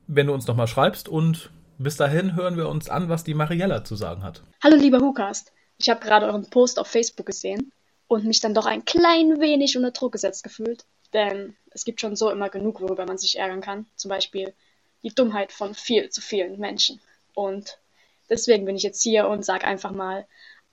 wenn 0.08 0.26
du 0.26 0.34
uns 0.34 0.48
nochmal 0.48 0.68
schreibst. 0.68 1.08
Und 1.08 1.52
bis 1.78 1.98
dahin 1.98 2.36
hören 2.36 2.58
wir 2.58 2.68
uns 2.68 2.90
an, 2.90 3.10
was 3.10 3.24
die 3.24 3.36
Mariella 3.36 3.84
zu 3.84 3.96
sagen 3.96 4.24
hat. 4.24 4.42
Hallo 4.64 4.76
lieber 4.76 5.00
Hukast, 5.00 5.54
ich 5.78 5.90
habe 5.90 6.00
gerade 6.00 6.26
euren 6.26 6.50
Post 6.50 6.80
auf 6.80 6.88
Facebook 6.88 7.26
gesehen 7.26 7.72
und 8.08 8.26
mich 8.26 8.40
dann 8.40 8.54
doch 8.54 8.66
ein 8.66 8.86
klein 8.86 9.40
wenig 9.40 9.78
unter 9.78 9.92
Druck 9.92 10.14
gesetzt 10.14 10.44
gefühlt, 10.44 10.86
denn 11.14 11.56
es 11.72 11.86
gibt 11.86 12.02
schon 12.02 12.16
so 12.16 12.30
immer 12.32 12.50
genug, 12.50 12.82
worüber 12.82 13.06
man 13.06 13.18
sich 13.18 13.38
ärgern 13.38 13.62
kann, 13.62 13.86
zum 13.96 14.10
Beispiel 14.10 14.54
die 15.04 15.14
Dummheit 15.14 15.52
von 15.52 15.76
viel 15.76 16.10
zu 16.10 16.22
vielen 16.22 16.60
Menschen. 16.60 17.00
Und 17.36 17.78
deswegen 18.30 18.66
bin 18.66 18.76
ich 18.76 18.84
jetzt 18.84 19.04
hier 19.04 19.28
und 19.28 19.46
sage 19.46 19.66
einfach 19.66 19.92
mal, 19.92 20.26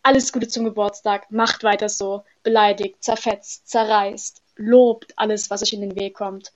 alles 0.03 0.33
Gute 0.33 0.49
zum 0.49 0.65
Geburtstag, 0.65 1.31
macht 1.31 1.65
weiter 1.65 1.89
so, 1.89 2.25
beleidigt, 2.43 3.03
zerfetzt, 3.03 3.69
zerreißt, 3.69 4.43
lobt 4.57 5.13
alles, 5.17 5.51
was 5.51 5.63
euch 5.63 5.73
in 5.73 5.81
den 5.81 5.97
Weg 5.97 6.15
kommt. 6.15 6.53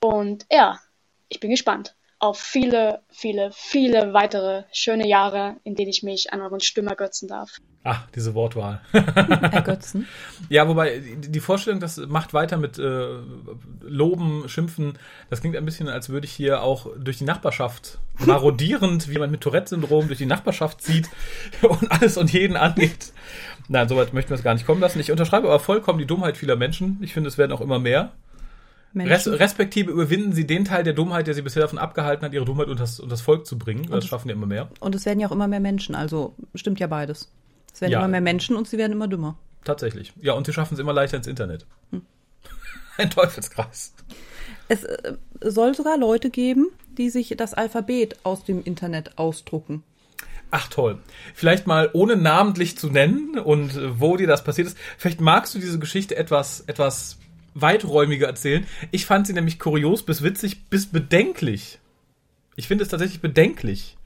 Und 0.00 0.46
ja, 0.50 0.80
ich 1.28 1.40
bin 1.40 1.50
gespannt. 1.50 1.94
auf 2.18 2.38
viele, 2.38 3.02
viele, 3.10 3.50
viele 3.52 4.12
weitere 4.12 4.64
schöne 4.72 5.06
Jahre, 5.06 5.56
in 5.64 5.74
denen 5.74 5.90
ich 5.90 6.02
mich 6.02 6.32
an 6.32 6.40
euren 6.40 6.60
Stimmen 6.60 6.88
ergötzen 6.88 7.28
darf. 7.28 7.58
Ah, 7.86 8.02
diese 8.16 8.34
Wortwahl. 8.34 8.80
Ergötzen. 8.92 10.08
ja, 10.48 10.66
wobei 10.66 11.00
die 11.16 11.38
Vorstellung, 11.38 11.78
das 11.78 11.98
macht 11.98 12.34
weiter 12.34 12.56
mit 12.56 12.80
äh, 12.80 13.06
Loben, 13.80 14.48
Schimpfen, 14.48 14.98
das 15.30 15.40
klingt 15.40 15.54
ein 15.54 15.64
bisschen, 15.64 15.88
als 15.88 16.08
würde 16.08 16.26
ich 16.26 16.32
hier 16.32 16.62
auch 16.62 16.88
durch 16.98 17.18
die 17.18 17.24
Nachbarschaft 17.24 17.98
marodierend, 18.18 19.08
wie 19.08 19.18
man 19.18 19.30
mit 19.30 19.40
Tourette-Syndrom 19.40 20.08
durch 20.08 20.18
die 20.18 20.26
Nachbarschaft 20.26 20.82
zieht 20.82 21.08
und 21.62 21.92
alles 21.92 22.16
und 22.16 22.32
jeden 22.32 22.56
angeht. 22.56 23.12
Nein, 23.68 23.88
soweit 23.88 24.12
möchten 24.12 24.30
wir 24.30 24.36
es 24.36 24.42
gar 24.42 24.54
nicht 24.54 24.66
kommen 24.66 24.80
lassen. 24.80 24.98
Ich 24.98 25.12
unterschreibe 25.12 25.46
aber 25.46 25.60
vollkommen 25.60 26.00
die 26.00 26.06
Dummheit 26.06 26.36
vieler 26.36 26.56
Menschen. 26.56 26.98
Ich 27.02 27.14
finde, 27.14 27.28
es 27.28 27.38
werden 27.38 27.52
auch 27.52 27.60
immer 27.60 27.78
mehr. 27.78 28.12
Res 28.96 29.28
respektive 29.28 29.92
überwinden 29.92 30.32
sie 30.32 30.46
den 30.46 30.64
Teil 30.64 30.82
der 30.82 30.94
Dummheit, 30.94 31.28
der 31.28 31.34
sie 31.34 31.42
bisher 31.42 31.62
davon 31.62 31.78
abgehalten 31.78 32.24
hat, 32.24 32.32
ihre 32.32 32.44
Dummheit 32.44 32.66
unter 32.66 32.82
das, 32.82 32.98
unter 32.98 33.10
das 33.10 33.20
Volk 33.20 33.46
zu 33.46 33.58
bringen. 33.58 33.86
Das 33.90 34.06
schaffen 34.06 34.28
ja 34.28 34.34
immer 34.34 34.46
mehr. 34.46 34.70
Und 34.80 34.94
es 34.94 35.06
werden 35.06 35.20
ja 35.20 35.28
auch 35.28 35.32
immer 35.32 35.46
mehr 35.46 35.60
Menschen, 35.60 35.94
also 35.94 36.34
stimmt 36.54 36.80
ja 36.80 36.88
beides. 36.88 37.30
Es 37.76 37.82
werden 37.82 37.92
Ja. 37.92 37.98
immer 37.98 38.08
mehr 38.08 38.22
Menschen 38.22 38.56
und 38.56 38.66
sie 38.66 38.78
werden 38.78 38.92
immer 38.92 39.06
dümmer. 39.06 39.36
Tatsächlich. 39.62 40.14
Ja, 40.22 40.32
und 40.32 40.46
sie 40.46 40.54
schaffen 40.54 40.72
es 40.72 40.80
immer 40.80 40.94
leichter 40.94 41.18
ins 41.18 41.26
Internet. 41.26 41.66
Ein 42.96 43.10
Teufelskreis. 43.10 43.92
Es 44.68 44.84
äh, 44.84 45.12
soll 45.42 45.74
sogar 45.74 45.98
Leute 45.98 46.30
geben, 46.30 46.68
die 46.96 47.10
sich 47.10 47.34
das 47.36 47.52
Alphabet 47.52 48.16
aus 48.22 48.44
dem 48.44 48.64
Internet 48.64 49.18
ausdrucken. 49.18 49.82
Ach 50.50 50.68
toll. 50.68 51.00
Vielleicht 51.34 51.66
mal 51.66 51.90
ohne 51.92 52.16
namentlich 52.16 52.78
zu 52.78 52.88
nennen 52.88 53.38
und 53.38 53.76
äh, 53.76 54.00
wo 54.00 54.16
dir 54.16 54.26
das 54.26 54.42
passiert 54.42 54.68
ist. 54.68 54.78
Vielleicht 54.96 55.20
magst 55.20 55.54
du 55.54 55.58
diese 55.58 55.78
Geschichte 55.78 56.16
etwas, 56.16 56.60
etwas 56.66 57.18
weiträumiger 57.52 58.26
erzählen. 58.26 58.66
Ich 58.90 59.04
fand 59.04 59.26
sie 59.26 59.34
nämlich 59.34 59.58
kurios 59.58 60.02
bis 60.02 60.22
witzig 60.22 60.64
bis 60.70 60.86
bedenklich. 60.86 61.78
Ich 62.54 62.68
finde 62.68 62.84
es 62.84 62.88
tatsächlich 62.88 63.20
bedenklich. 63.20 63.98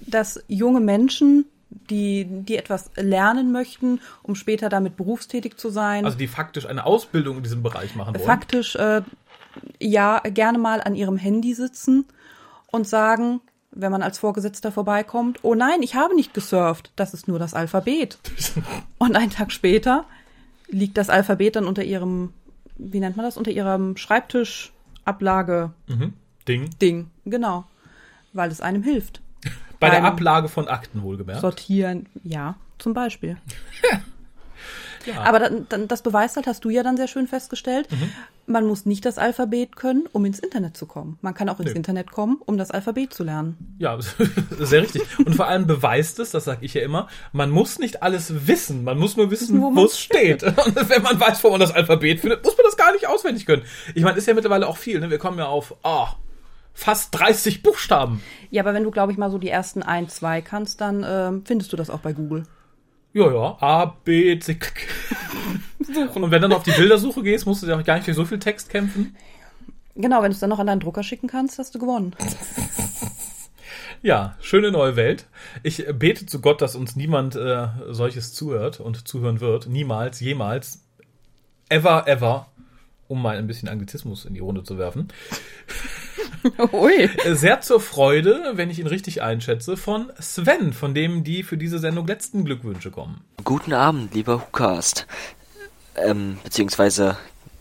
Dass 0.00 0.42
junge 0.48 0.80
Menschen, 0.80 1.44
die, 1.90 2.26
die 2.28 2.56
etwas 2.56 2.90
lernen 2.96 3.52
möchten, 3.52 4.00
um 4.22 4.34
später 4.34 4.68
damit 4.68 4.96
berufstätig 4.96 5.56
zu 5.56 5.70
sein, 5.70 6.04
Also 6.04 6.18
die 6.18 6.28
faktisch 6.28 6.66
eine 6.66 6.84
Ausbildung 6.84 7.38
in 7.38 7.42
diesem 7.42 7.62
Bereich 7.62 7.94
machen 7.94 8.14
wollen. 8.14 8.24
faktisch 8.24 8.76
äh, 8.76 9.02
ja 9.80 10.18
gerne 10.20 10.58
mal 10.58 10.80
an 10.80 10.94
ihrem 10.94 11.16
Handy 11.16 11.54
sitzen 11.54 12.04
und 12.70 12.86
sagen, 12.86 13.40
wenn 13.70 13.90
man 13.90 14.02
als 14.02 14.18
Vorgesetzter 14.18 14.70
vorbeikommt, 14.70 15.38
oh 15.42 15.54
nein, 15.54 15.82
ich 15.82 15.94
habe 15.94 16.14
nicht 16.14 16.34
gesurft, 16.34 16.92
das 16.96 17.14
ist 17.14 17.26
nur 17.26 17.38
das 17.38 17.54
Alphabet. 17.54 18.18
und 18.98 19.16
einen 19.16 19.30
Tag 19.30 19.50
später 19.50 20.04
liegt 20.68 20.98
das 20.98 21.08
Alphabet 21.08 21.56
dann 21.56 21.66
unter 21.66 21.82
ihrem, 21.82 22.34
wie 22.76 23.00
nennt 23.00 23.16
man 23.16 23.24
das, 23.24 23.38
unter 23.38 23.50
ihrem 23.50 23.96
Schreibtischablage-Ding, 23.96 26.70
Ding. 26.80 27.10
genau, 27.24 27.64
weil 28.32 28.50
es 28.50 28.60
einem 28.60 28.82
hilft. 28.82 29.21
Bei 29.82 29.90
der 29.90 30.04
Ablage 30.04 30.48
von 30.48 30.68
Akten 30.68 31.02
wohlgemerkt. 31.02 31.40
Sortieren, 31.42 32.06
ja, 32.24 32.56
zum 32.78 32.94
Beispiel. 32.94 33.36
Ja. 35.04 35.22
Aber 35.22 35.40
dann, 35.40 35.66
dann, 35.68 35.88
das 35.88 36.02
beweist 36.02 36.36
halt, 36.36 36.46
hast 36.46 36.64
du 36.64 36.70
ja 36.70 36.84
dann 36.84 36.96
sehr 36.96 37.08
schön 37.08 37.26
festgestellt, 37.26 37.90
Mhm. 37.90 38.12
man 38.46 38.66
muss 38.66 38.86
nicht 38.86 39.04
das 39.04 39.18
Alphabet 39.18 39.74
können, 39.74 40.04
um 40.12 40.24
ins 40.24 40.38
Internet 40.38 40.76
zu 40.76 40.86
kommen. 40.86 41.18
Man 41.22 41.34
kann 41.34 41.48
auch 41.48 41.58
ins 41.58 41.70
Nö. 41.70 41.76
Internet 41.76 42.12
kommen, 42.12 42.38
um 42.46 42.56
das 42.56 42.70
Alphabet 42.70 43.12
zu 43.12 43.24
lernen. 43.24 43.74
Ja, 43.78 43.98
sehr 44.60 44.82
richtig. 44.82 45.02
Und 45.18 45.34
vor 45.34 45.48
allem 45.48 45.66
beweist 45.66 46.20
es, 46.20 46.30
das 46.30 46.44
sage 46.44 46.64
ich 46.64 46.74
ja 46.74 46.82
immer, 46.82 47.08
man 47.32 47.50
muss 47.50 47.80
nicht 47.80 48.02
alles 48.04 48.46
wissen, 48.46 48.84
man 48.84 48.96
muss 48.96 49.16
nur 49.16 49.30
wissen, 49.32 49.60
wo 49.60 49.84
es 49.84 49.98
steht. 49.98 50.42
Und 50.44 50.88
wenn 50.88 51.02
man 51.02 51.18
weiß, 51.18 51.42
wo 51.42 51.50
man 51.50 51.58
das 51.58 51.72
Alphabet 51.72 52.20
findet, 52.20 52.44
muss 52.44 52.56
man 52.56 52.64
das 52.64 52.76
gar 52.76 52.92
nicht 52.92 53.08
auswendig 53.08 53.44
können. 53.44 53.62
Ich 53.96 54.04
meine, 54.04 54.16
ist 54.18 54.28
ja 54.28 54.34
mittlerweile 54.34 54.68
auch 54.68 54.76
viel. 54.76 55.00
Ne? 55.00 55.10
Wir 55.10 55.18
kommen 55.18 55.38
ja 55.38 55.46
auf 55.46 55.74
oh, 55.82 56.06
fast 56.74 57.14
30 57.18 57.62
Buchstaben. 57.62 58.22
Ja, 58.50 58.62
aber 58.62 58.74
wenn 58.74 58.84
du, 58.84 58.90
glaube 58.90 59.12
ich, 59.12 59.18
mal 59.18 59.30
so 59.30 59.38
die 59.38 59.48
ersten 59.48 59.82
ein, 59.82 60.08
zwei 60.08 60.40
kannst, 60.40 60.80
dann 60.80 61.04
ähm, 61.06 61.42
findest 61.44 61.72
du 61.72 61.76
das 61.76 61.90
auch 61.90 62.00
bei 62.00 62.12
Google. 62.12 62.44
Ja, 63.12 63.30
ja, 63.30 63.56
A, 63.60 63.96
B, 64.04 64.38
C. 64.38 64.58
Und 66.14 66.30
wenn 66.30 66.40
du 66.42 66.48
dann 66.48 66.52
auf 66.52 66.62
die 66.62 66.70
Bildersuche 66.70 67.22
gehst, 67.22 67.46
musst 67.46 67.62
du 67.62 67.66
ja 67.66 67.78
auch 67.78 67.84
gar 67.84 67.96
nicht 67.96 68.04
für 68.04 68.14
so 68.14 68.24
viel 68.24 68.38
Text 68.38 68.70
kämpfen. 68.70 69.16
Genau, 69.94 70.22
wenn 70.22 70.30
du 70.30 70.34
es 70.34 70.40
dann 70.40 70.48
noch 70.48 70.58
an 70.58 70.66
deinen 70.66 70.80
Drucker 70.80 71.02
schicken 71.02 71.28
kannst, 71.28 71.58
hast 71.58 71.74
du 71.74 71.78
gewonnen. 71.78 72.14
Ja, 74.04 74.36
schöne 74.40 74.72
neue 74.72 74.96
Welt. 74.96 75.26
Ich 75.62 75.86
bete 75.96 76.26
zu 76.26 76.40
Gott, 76.40 76.60
dass 76.60 76.74
uns 76.74 76.96
niemand 76.96 77.36
äh, 77.36 77.68
solches 77.90 78.34
zuhört 78.34 78.80
und 78.80 79.06
zuhören 79.06 79.40
wird. 79.40 79.68
Niemals, 79.68 80.18
jemals. 80.18 80.82
Ever, 81.68 82.08
ever. 82.08 82.48
Um 83.06 83.22
mal 83.22 83.36
ein 83.36 83.46
bisschen 83.46 83.68
Anglizismus 83.68 84.24
in 84.24 84.34
die 84.34 84.40
Runde 84.40 84.64
zu 84.64 84.76
werfen. 84.76 85.06
Ui. 86.72 87.10
Sehr 87.32 87.60
zur 87.60 87.80
Freude, 87.80 88.52
wenn 88.54 88.70
ich 88.70 88.78
ihn 88.78 88.86
richtig 88.86 89.22
einschätze, 89.22 89.76
von 89.76 90.10
Sven, 90.20 90.72
von 90.72 90.94
dem 90.94 91.24
die 91.24 91.42
für 91.42 91.56
diese 91.56 91.78
Sendung 91.78 92.06
letzten 92.06 92.44
Glückwünsche 92.44 92.90
kommen. 92.90 93.24
Guten 93.44 93.72
Abend, 93.72 94.14
lieber 94.14 94.40
Hukast. 94.40 95.06
Ähm, 95.96 96.38
beziehungsweise, 96.42 97.16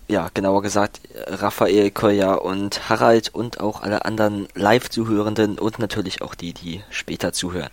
ja, 0.08 0.30
genauer 0.34 0.62
gesagt, 0.62 1.02
Raphael, 1.28 1.92
Kolja 1.92 2.34
und 2.34 2.90
Harald 2.90 3.34
und 3.34 3.60
auch 3.60 3.82
alle 3.82 4.06
anderen 4.06 4.48
Live-Zuhörenden 4.56 5.60
und 5.60 5.80
natürlich 5.80 6.22
auch 6.22 6.36
die, 6.36 6.54
die 6.54 6.82
später 6.90 7.34
zuhören. 7.34 7.70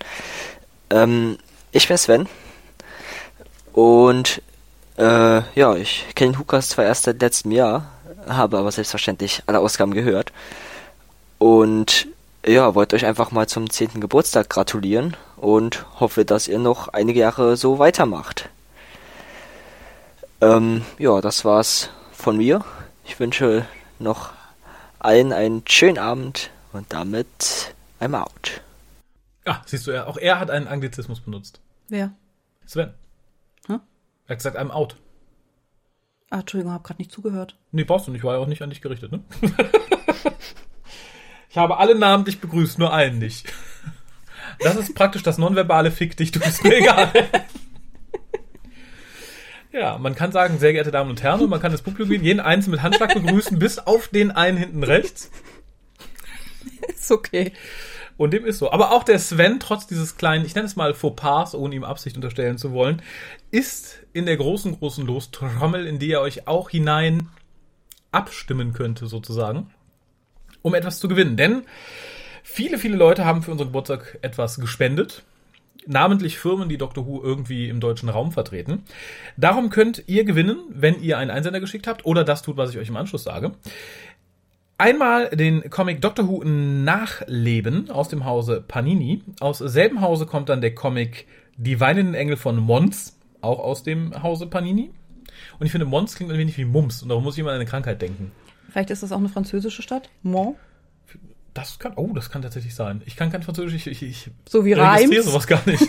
Ähm, 0.91 1.39
ich 1.73 1.89
bin 1.89 1.99
Sven. 1.99 2.29
Und, 3.73 4.43
äh, 4.97 5.43
ja, 5.55 5.77
ich 5.77 6.07
kenne 6.15 6.39
Hukast 6.39 6.71
zwar 6.71 6.85
erst 6.85 7.05
seit 7.05 7.21
letztem 7.21 7.53
Jahr, 7.53 7.93
habe 8.27 8.59
aber 8.59 8.73
selbstverständlich 8.73 9.43
alle 9.47 9.61
Ausgaben 9.61 9.95
gehört. 9.95 10.33
Und, 11.39 12.09
ja, 12.45 12.75
wollte 12.75 12.97
euch 12.97 13.07
einfach 13.07 13.31
mal 13.31 13.49
zum 13.49 13.71
10. 13.71 14.01
Geburtstag 14.01 14.49
gratulieren 14.49 15.17
und 15.37 15.87
hoffe, 16.01 16.25
dass 16.25 16.49
ihr 16.49 16.59
noch 16.59 16.89
einige 16.89 17.21
Jahre 17.21 17.57
so 17.57 17.79
weitermacht. 17.79 18.49
Ähm, 20.41 20.85
ja, 20.99 21.21
das 21.21 21.45
war's 21.45 21.91
von 22.13 22.37
mir. 22.37 22.65
Ich 23.05 23.19
wünsche 23.19 23.67
noch 23.99 24.31
allen 24.99 25.33
einen 25.33 25.63
schönen 25.67 25.99
Abend 25.99 26.51
und 26.73 26.93
damit 26.93 27.75
I'm 28.01 28.15
out. 28.15 28.61
Ah, 29.45 29.63
siehst 29.65 29.87
du, 29.87 30.07
auch 30.07 30.17
er 30.17 30.39
hat 30.39 30.51
einen 30.51 30.69
Anglizismus 30.69 31.21
benutzt. 31.21 31.61
Wer? 31.89 32.13
Sven. 32.67 32.93
Hä? 33.67 33.75
Er 33.75 34.29
hat 34.29 34.39
gesagt, 34.39 34.59
I'm 34.59 34.71
out. 34.71 34.97
Ah, 36.31 36.41
Entschuldigung, 36.41 36.75
hab 36.75 36.85
gerade 36.85 37.01
nicht 37.01 37.11
zugehört. 37.11 37.57
Nee, 37.73 37.85
brauchst 37.85 38.07
du 38.07 38.11
nicht, 38.11 38.25
war 38.25 38.35
ja 38.35 38.41
auch 38.41 38.47
nicht 38.47 38.61
an 38.63 38.71
dich 38.71 38.83
gerichtet, 38.83 39.11
ne? 39.11 39.23
ich 41.49 41.57
habe 41.57 41.79
alle 41.79 41.95
namentlich 41.95 42.41
begrüßt, 42.41 42.79
nur 42.79 42.93
einen 42.93 43.19
nicht. 43.19 43.53
Das 44.61 44.77
ist 44.77 44.95
praktisch 44.95 45.23
das 45.23 45.39
nonverbale 45.39 45.91
Fick 45.91 46.17
dich, 46.17 46.33
du 46.33 46.41
bist 46.41 46.65
mir 46.65 46.79
egal. 46.79 47.11
Ja, 49.71 49.99
man 49.99 50.15
kann 50.15 50.33
sagen, 50.33 50.59
sehr 50.59 50.73
geehrte 50.73 50.91
Damen 50.91 51.11
und 51.11 51.23
Herren, 51.23 51.43
und 51.43 51.51
man 51.51 51.61
kann 51.61 51.73
das 51.73 51.83
Publikum 51.83 52.23
jeden 52.23 52.41
Einzelnen 52.41 52.77
mit 52.77 52.83
Handschlag 52.83 53.15
begrüßen, 53.15 53.59
bis 53.59 53.79
auf 53.79 54.09
den 54.09 54.31
einen 54.31 54.57
hinten 54.57 54.83
rechts. 54.83 55.31
Ist 56.89 57.11
okay. 57.13 57.53
Und 58.17 58.33
dem 58.33 58.45
ist 58.45 58.59
so. 58.59 58.73
Aber 58.73 58.93
auch 58.93 59.05
der 59.05 59.19
Sven, 59.19 59.61
trotz 59.61 59.87
dieses 59.87 60.17
kleinen, 60.17 60.45
ich 60.45 60.55
nenne 60.55 60.67
es 60.67 60.75
mal 60.75 60.95
Fauxpas, 60.95 61.55
ohne 61.55 61.75
ihm 61.75 61.85
Absicht 61.85 62.17
unterstellen 62.17 62.59
zu 62.59 62.73
wollen, 62.73 63.03
ist 63.51 64.01
in 64.13 64.27
der 64.27 64.37
großen, 64.37 64.77
großen 64.79 65.07
Lostrommel, 65.07 65.87
in 65.87 65.99
die 65.99 66.11
er 66.11 66.23
euch 66.23 66.49
auch 66.49 66.71
hinein 66.71 67.29
abstimmen 68.11 68.73
könnte, 68.73 69.07
sozusagen, 69.07 69.71
um 70.69 70.75
etwas 70.75 71.01
zu 71.01 71.09
gewinnen. 71.09 71.37
Denn 71.37 71.63
viele, 72.43 72.79
viele 72.79 72.97
Leute 72.97 73.25
haben 73.25 73.43
für 73.43 73.51
unseren 73.51 73.69
Geburtstag 73.69 74.19
etwas 74.23 74.61
gespendet. 74.61 75.23
Namentlich 75.87 76.39
Firmen, 76.39 76.69
die 76.69 76.79
Dr. 76.79 77.07
Who 77.07 77.23
irgendwie 77.23 77.69
im 77.69 77.81
deutschen 77.81 78.09
Raum 78.09 78.31
vertreten. 78.31 78.85
Darum 79.37 79.71
könnt 79.71 80.05
ihr 80.07 80.25
gewinnen, 80.25 80.59
wenn 80.69 81.01
ihr 81.03 81.19
einen 81.19 81.31
Einsender 81.31 81.61
geschickt 81.61 81.87
habt 81.87 82.05
oder 82.05 82.25
das 82.25 82.43
tut, 82.43 82.57
was 82.57 82.71
ich 82.71 82.79
euch 82.79 82.89
im 82.89 82.97
Anschluss 82.97 83.25
sage. 83.25 83.53
Einmal 84.77 85.31
den 85.31 85.71
Comic 85.71 86.01
Doctor 86.03 86.29
Who 86.29 86.45
Nachleben 86.45 87.91
aus 87.91 88.09
dem 88.09 88.25
Hause 88.25 88.63
Panini. 88.67 89.23
Aus 89.41 89.59
selben 89.59 90.01
Hause 90.03 90.27
kommt 90.27 90.51
dann 90.51 90.61
der 90.61 90.75
Comic 90.75 91.27
Die 91.57 91.81
weinenden 91.81 92.15
Engel 92.15 92.37
von 92.37 92.57
Mons, 92.59 93.19
auch 93.41 93.59
aus 93.59 93.83
dem 93.83 94.23
Hause 94.23 94.47
Panini. 94.47 94.91
Und 95.59 95.67
ich 95.67 95.73
finde, 95.73 95.87
Mons 95.87 96.15
klingt 96.15 96.31
ein 96.31 96.39
wenig 96.39 96.59
wie 96.59 96.65
Mums 96.65 97.03
und 97.03 97.09
darum 97.09 97.25
muss 97.25 97.35
ich 97.35 97.41
immer 97.41 97.51
an 97.51 97.57
eine 97.57 97.67
Krankheit 97.67 98.01
denken. 98.03 98.31
Vielleicht 98.69 98.91
ist 98.91 99.03
das 99.03 99.13
auch 99.13 99.19
eine 99.19 99.29
französische 99.29 99.83
Stadt. 99.83 100.09
Mont. 100.23 100.57
Das 101.55 101.79
kann, 101.79 101.95
oh, 101.97 102.13
das 102.15 102.31
kann 102.31 102.43
tatsächlich 102.43 102.75
sein. 102.75 103.03
Ich 103.07 103.17
kann 103.17 103.33
kein 103.33 103.43
Französisch, 103.43 103.75
ich, 103.75 103.87
ich, 103.89 104.03
ich 104.03 104.31
So 104.49 104.65
wie 104.65 104.75
registriere 104.75 105.23
Reims. 105.23 105.27
sowas 105.27 105.47
gar 105.47 105.63
nicht. 105.67 105.83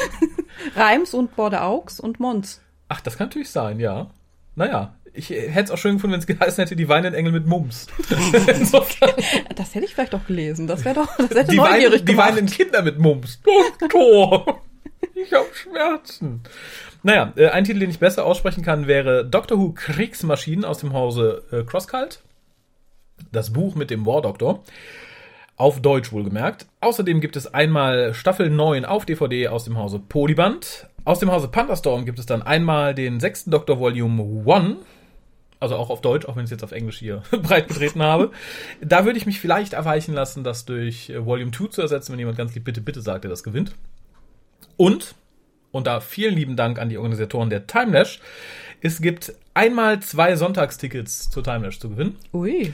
Reims 0.76 1.12
und 1.12 1.36
Bordeaux 1.36 2.00
und 2.00 2.18
Mons. 2.20 2.60
Ach, 2.88 3.00
das 3.00 3.18
kann 3.18 3.26
natürlich 3.26 3.50
sein, 3.50 3.78
ja. 3.80 4.10
Naja, 4.54 4.94
ich 5.12 5.30
hätte 5.30 5.64
es 5.64 5.70
auch 5.70 5.78
schön 5.78 5.96
gefunden, 5.96 6.12
wenn 6.12 6.20
es 6.20 6.26
geheißen 6.26 6.62
hätte, 6.62 6.76
die 6.76 6.88
weinenden 6.88 7.14
Engel 7.14 7.32
mit 7.32 7.46
Mums. 7.46 7.86
Das 9.56 9.74
hätte 9.74 9.84
ich 9.84 9.94
vielleicht 9.94 10.14
auch 10.14 10.24
gelesen. 10.26 10.66
Das 10.66 10.84
wäre 10.84 10.94
doch, 10.94 11.16
das 11.16 11.30
hätte 11.30 11.50
die, 11.50 11.56
neugierig 11.56 12.00
weinen, 12.00 12.06
die 12.06 12.16
weinenden 12.16 12.46
Kinder 12.46 12.82
mit 12.82 12.98
Mums. 12.98 13.40
Doktor, 13.78 14.62
ich 15.14 15.32
habe 15.32 15.46
Schmerzen. 15.54 16.42
Naja, 17.02 17.32
äh, 17.36 17.48
ein 17.48 17.64
Titel, 17.64 17.80
den 17.80 17.90
ich 17.90 17.98
besser 17.98 18.24
aussprechen 18.24 18.62
kann, 18.62 18.86
wäre 18.86 19.24
Doctor 19.24 19.58
Who 19.58 19.72
Kriegsmaschinen 19.72 20.64
aus 20.64 20.78
dem 20.78 20.92
Hause 20.92 21.42
äh, 21.50 21.64
Crosscult. 21.64 22.20
Das 23.32 23.52
Buch 23.52 23.74
mit 23.74 23.90
dem 23.90 24.06
War 24.06 24.22
Doctor. 24.22 24.62
Auf 25.56 25.80
Deutsch 25.80 26.12
wohlgemerkt. 26.12 26.66
Außerdem 26.80 27.20
gibt 27.20 27.36
es 27.36 27.52
einmal 27.52 28.14
Staffel 28.14 28.50
9 28.50 28.84
auf 28.84 29.04
DVD 29.04 29.48
aus 29.48 29.64
dem 29.64 29.76
Hause 29.76 29.98
Polyband. 29.98 30.86
Aus 31.04 31.18
dem 31.18 31.30
Hause 31.30 31.48
Pandastorm 31.48 32.04
gibt 32.04 32.18
es 32.18 32.26
dann 32.26 32.42
einmal 32.42 32.94
den 32.94 33.20
sechsten 33.20 33.50
Doctor 33.50 33.78
Volume 33.78 34.44
1. 34.46 34.76
Also 35.60 35.76
auch 35.76 35.90
auf 35.90 36.00
Deutsch, 36.00 36.26
auch 36.26 36.34
wenn 36.34 36.44
ich 36.44 36.48
es 36.48 36.50
jetzt 36.50 36.64
auf 36.64 36.72
Englisch 36.72 36.98
hier 36.98 37.22
breit 37.30 37.68
getreten 37.68 38.02
habe. 38.02 38.30
Da 38.80 39.04
würde 39.04 39.18
ich 39.18 39.26
mich 39.26 39.40
vielleicht 39.40 39.74
erweichen 39.74 40.14
lassen, 40.14 40.42
das 40.42 40.64
durch 40.64 41.10
äh, 41.10 41.24
Volume 41.24 41.50
2 41.52 41.66
zu 41.68 41.82
ersetzen, 41.82 42.12
wenn 42.12 42.18
jemand 42.18 42.38
ganz 42.38 42.54
lieb 42.54 42.64
bitte, 42.64 42.80
bitte 42.80 43.00
sagt, 43.00 43.24
der 43.24 43.30
das 43.30 43.44
gewinnt. 43.44 43.74
Und, 44.76 45.14
und 45.72 45.86
da 45.86 46.00
vielen 46.00 46.36
lieben 46.36 46.56
Dank 46.56 46.78
an 46.78 46.88
die 46.88 46.98
Organisatoren 46.98 47.50
der 47.50 47.66
Timelash, 47.66 48.20
es 48.80 49.00
gibt 49.00 49.32
einmal 49.54 50.00
zwei 50.00 50.36
Sonntagstickets 50.36 51.30
zur 51.30 51.42
Timelash 51.42 51.80
zu 51.80 51.90
gewinnen. 51.90 52.16
Ui. 52.32 52.72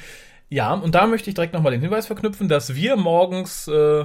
Ja, 0.50 0.72
und 0.72 0.94
da 0.94 1.06
möchte 1.06 1.30
ich 1.30 1.34
direkt 1.34 1.52
nochmal 1.52 1.72
den 1.72 1.82
Hinweis 1.82 2.06
verknüpfen, 2.06 2.48
dass 2.48 2.74
wir 2.74 2.96
morgens 2.96 3.68
äh, 3.68 4.04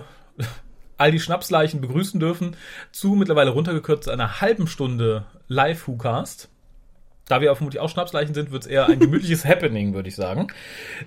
all 0.98 1.12
die 1.12 1.20
Schnapsleichen 1.20 1.82
begrüßen 1.82 2.20
dürfen 2.20 2.56
zu 2.92 3.16
mittlerweile 3.16 3.52
runtergekürzt 3.52 4.10
einer 4.10 4.42
halben 4.42 4.68
Stunde 4.68 5.26
Live-WhoCast. 5.48 6.50
Da 7.30 7.40
wir 7.40 7.56
vermutlich 7.56 7.82
auch 7.82 7.90
Schnapsleichen 7.90 8.34
sind, 8.34 8.52
wird 8.52 8.64
es 8.64 8.68
eher 8.68 8.88
ein 8.88 9.00
gemütliches 9.00 9.46
Happening, 9.46 9.94
würde 9.94 10.10
ich 10.10 10.16
sagen. 10.16 10.48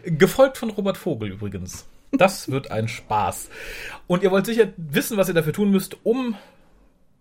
Gefolgt 0.05 0.57
von 0.57 0.71
Robert 0.71 0.97
Vogel 0.97 1.31
übrigens. 1.31 1.87
Das 2.12 2.50
wird 2.50 2.71
ein 2.71 2.88
Spaß. 2.88 3.50
Und 4.07 4.23
ihr 4.23 4.31
wollt 4.31 4.47
sicher 4.47 4.69
wissen, 4.78 5.19
was 5.19 5.28
ihr 5.28 5.35
dafür 5.35 5.52
tun 5.52 5.71
müsst, 5.71 5.99
um 6.05 6.37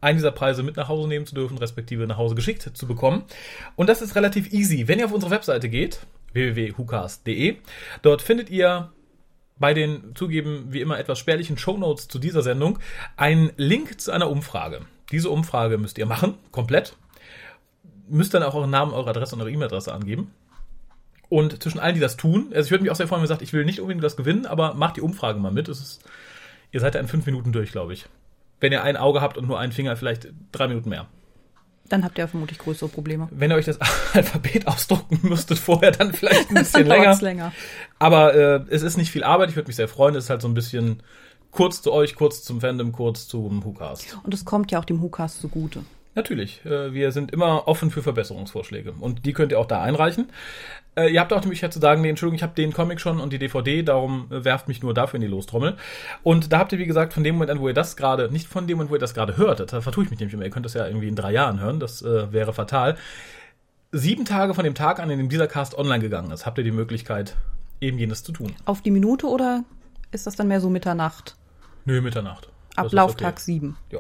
einen 0.02 0.18
dieser 0.18 0.32
Preise 0.32 0.64
mit 0.64 0.78
nach 0.78 0.88
Hause 0.88 1.08
nehmen 1.08 1.26
zu 1.26 1.36
dürfen, 1.36 1.58
respektive 1.58 2.06
nach 2.08 2.18
Hause 2.18 2.36
geschickt 2.36 2.70
zu 2.74 2.88
bekommen. 2.88 3.24
Und 3.76 3.88
das 3.88 4.02
ist 4.02 4.16
relativ 4.16 4.54
easy. 4.54 4.88
Wenn 4.88 5.00
ihr 5.00 5.06
auf 5.06 5.14
unsere 5.14 5.32
Webseite 5.32 5.70
geht, 5.70 6.00
www.hucast.de, 6.34 7.58
dort 8.02 8.22
findet 8.22 8.50
ihr 8.50 8.92
bei 9.58 9.74
den 9.74 10.16
zugeben 10.16 10.68
wie 10.70 10.82
immer 10.82 11.00
etwas 11.00 11.20
spärlichen 11.20 11.58
Shownotes 11.58 12.08
zu 12.08 12.20
dieser 12.20 12.42
Sendung 12.42 12.80
einen 13.16 13.52
Link 13.56 14.00
zu 14.02 14.12
einer 14.12 14.30
Umfrage. 14.30 14.82
Diese 15.12 15.30
Umfrage 15.30 15.78
müsst 15.78 15.98
ihr 15.98 16.06
machen, 16.06 16.36
komplett. 16.52 16.96
Müsst 18.08 18.34
dann 18.34 18.44
auch 18.44 18.54
euren 18.54 18.70
Namen, 18.70 18.94
eure 18.94 19.12
Adresse 19.12 19.36
und 19.36 19.42
eure 19.42 19.52
E-Mail-Adresse 19.52 19.94
angeben. 19.94 20.32
Und 21.30 21.64
zwischen 21.64 21.80
allen, 21.80 21.96
die 21.96 22.02
das 22.02 22.18
tun, 22.18 22.48
also 22.54 22.68
ich 22.68 22.72
würde 22.72 22.84
mich 22.84 22.92
auch 22.92 22.96
sehr 22.96 23.08
freuen, 23.08 23.22
wenn 23.22 23.26
ihr 23.26 23.30
sagt, 23.30 23.42
ich 23.42 23.54
will 23.54 23.66
nicht 23.66 23.80
unbedingt 23.80 24.04
das 24.04 24.16
gewinnen, 24.16 24.46
aber 24.46 24.74
macht 24.76 24.98
die 24.98 25.02
Umfrage 25.02 25.40
mal 25.40 25.52
mit. 25.52 25.68
Ist, 25.68 26.04
ihr 26.72 26.80
seid 26.80 26.96
da 26.96 27.00
in 27.00 27.08
fünf 27.08 27.26
Minuten 27.26 27.52
durch, 27.52 27.72
glaube 27.72 27.94
ich. 27.94 28.06
Wenn 28.66 28.72
ihr 28.72 28.82
ein 28.82 28.98
Auge 28.98 29.22
habt 29.22 29.38
und 29.38 29.48
nur 29.48 29.60
einen 29.60 29.72
Finger, 29.72 29.96
vielleicht 29.96 30.30
drei 30.52 30.68
Minuten 30.68 30.90
mehr. 30.90 31.06
Dann 31.88 32.04
habt 32.04 32.18
ihr 32.18 32.28
vermutlich 32.28 32.58
größere 32.58 32.90
Probleme. 32.90 33.28
Wenn 33.30 33.52
ihr 33.52 33.58
euch 33.58 33.66
das 33.66 33.78
Alphabet 34.14 34.66
ausdrucken 34.66 35.20
müsstet 35.22 35.60
vorher, 35.60 35.92
dann 35.92 36.14
vielleicht 36.14 36.50
ein 36.50 36.56
bisschen 36.64 36.88
länger. 36.88 37.16
länger. 37.22 37.54
Aber 38.00 38.34
äh, 38.34 38.66
es 38.72 38.82
ist 38.82 38.98
nicht 38.98 39.12
viel 39.12 39.24
Arbeit, 39.24 39.52
ich 39.52 39.56
würde 39.56 39.68
mich 39.68 39.76
sehr 39.76 39.88
freuen. 39.88 40.16
Es 40.16 40.24
ist 40.24 40.30
halt 40.32 40.42
so 40.42 40.48
ein 40.48 40.56
bisschen 40.56 41.04
kurz 41.52 41.84
zu 41.84 41.94
euch, 41.94 42.16
kurz 42.16 42.44
zum 42.44 42.60
Fandom, 42.60 42.92
kurz 42.92 43.28
zum 43.28 43.64
WhoCast. 43.64 44.18
Und 44.24 44.34
es 44.34 44.46
kommt 44.46 44.72
ja 44.72 44.80
auch 44.80 44.86
dem 44.86 45.00
WhoCast 45.00 45.42
zugute. 45.42 45.84
Natürlich, 46.16 46.66
äh, 46.66 46.94
wir 46.94 47.12
sind 47.12 47.32
immer 47.32 47.68
offen 47.68 47.92
für 47.92 48.02
Verbesserungsvorschläge 48.02 48.94
und 49.00 49.26
die 49.26 49.34
könnt 49.34 49.52
ihr 49.52 49.60
auch 49.60 49.66
da 49.66 49.82
einreichen. 49.82 50.30
Äh, 50.96 51.10
ihr 51.10 51.20
habt 51.20 51.34
auch 51.34 51.42
die 51.42 51.48
Möglichkeit 51.48 51.74
zu 51.74 51.80
sagen, 51.80 52.02
nee, 52.02 52.10
Entschuldigung, 52.10 52.38
ich 52.38 52.44
habe 52.44 52.56
den 52.56 52.72
Comic 52.72 53.02
schon 53.02 53.20
und 53.20 53.34
die 53.34 53.38
DVD, 53.38 53.84
darum 53.84 54.28
äh, 54.32 54.46
werft 54.46 54.70
mich 54.70 54.82
nur 54.82 54.94
dafür 54.94 55.18
in 55.18 55.22
die 55.22 55.28
Lostrommel. 55.28 55.76
Und 56.24 56.54
da 56.54 56.60
habt 56.60 56.72
ihr, 56.72 56.80
wie 56.80 56.86
gesagt, 56.86 57.14
von 57.14 57.24
dem 57.24 57.36
Moment 57.36 57.52
an, 57.52 57.60
wo 57.60 57.68
ihr 57.68 57.74
das 57.74 57.98
gerade, 57.98 58.32
nicht 58.32 58.48
von 58.48 58.66
dem 58.66 58.78
Moment, 58.78 58.92
wo 58.92 58.96
ihr 58.96 59.00
das 59.00 59.14
gerade 59.14 59.36
hört, 59.36 59.74
da 59.74 59.82
vertue 59.82 60.06
ich 60.06 60.10
mich 60.10 60.20
nämlich 60.20 60.34
immer, 60.34 60.46
ihr 60.46 60.52
könnt 60.52 60.66
das 60.66 60.74
ja 60.74 60.88
irgendwie 60.88 61.10
in 61.10 61.16
drei 61.16 61.34
Jahren 61.34 61.60
hören, 61.60 61.82
das 61.82 62.02
äh, 62.02 62.32
wäre 62.32 62.54
fatal. 62.54 62.96
Sieben 63.92 64.24
Tage 64.24 64.54
von 64.54 64.64
dem 64.64 64.74
Tag 64.74 65.00
an, 65.00 65.10
in 65.10 65.18
dem 65.18 65.30
dieser 65.30 65.48
Cast 65.48 65.78
online 65.78 66.00
gegangen 66.00 66.32
ist, 66.32 66.46
habt 66.46 66.58
ihr 66.58 66.64
die 66.64 66.72
Möglichkeit, 66.72 67.36
eben 67.82 67.98
jenes 67.98 68.24
zu 68.24 68.32
tun. 68.32 68.54
Auf 68.64 68.82
die 68.82 68.92
Minute 68.92 69.28
oder 69.28 69.66
ist 70.12 70.28
das 70.28 70.38
dann 70.38 70.48
mehr 70.48 70.62
so 70.62 70.70
Mitternacht? 70.70 71.36
Nö, 71.84 72.00
Mitternacht. 72.00 72.50
Das 72.70 72.78
Ab 72.78 72.86
ist 72.88 72.94
Lauftag 72.94 73.34
okay. 73.34 73.44
7. 73.44 73.78
Ja. 73.92 74.00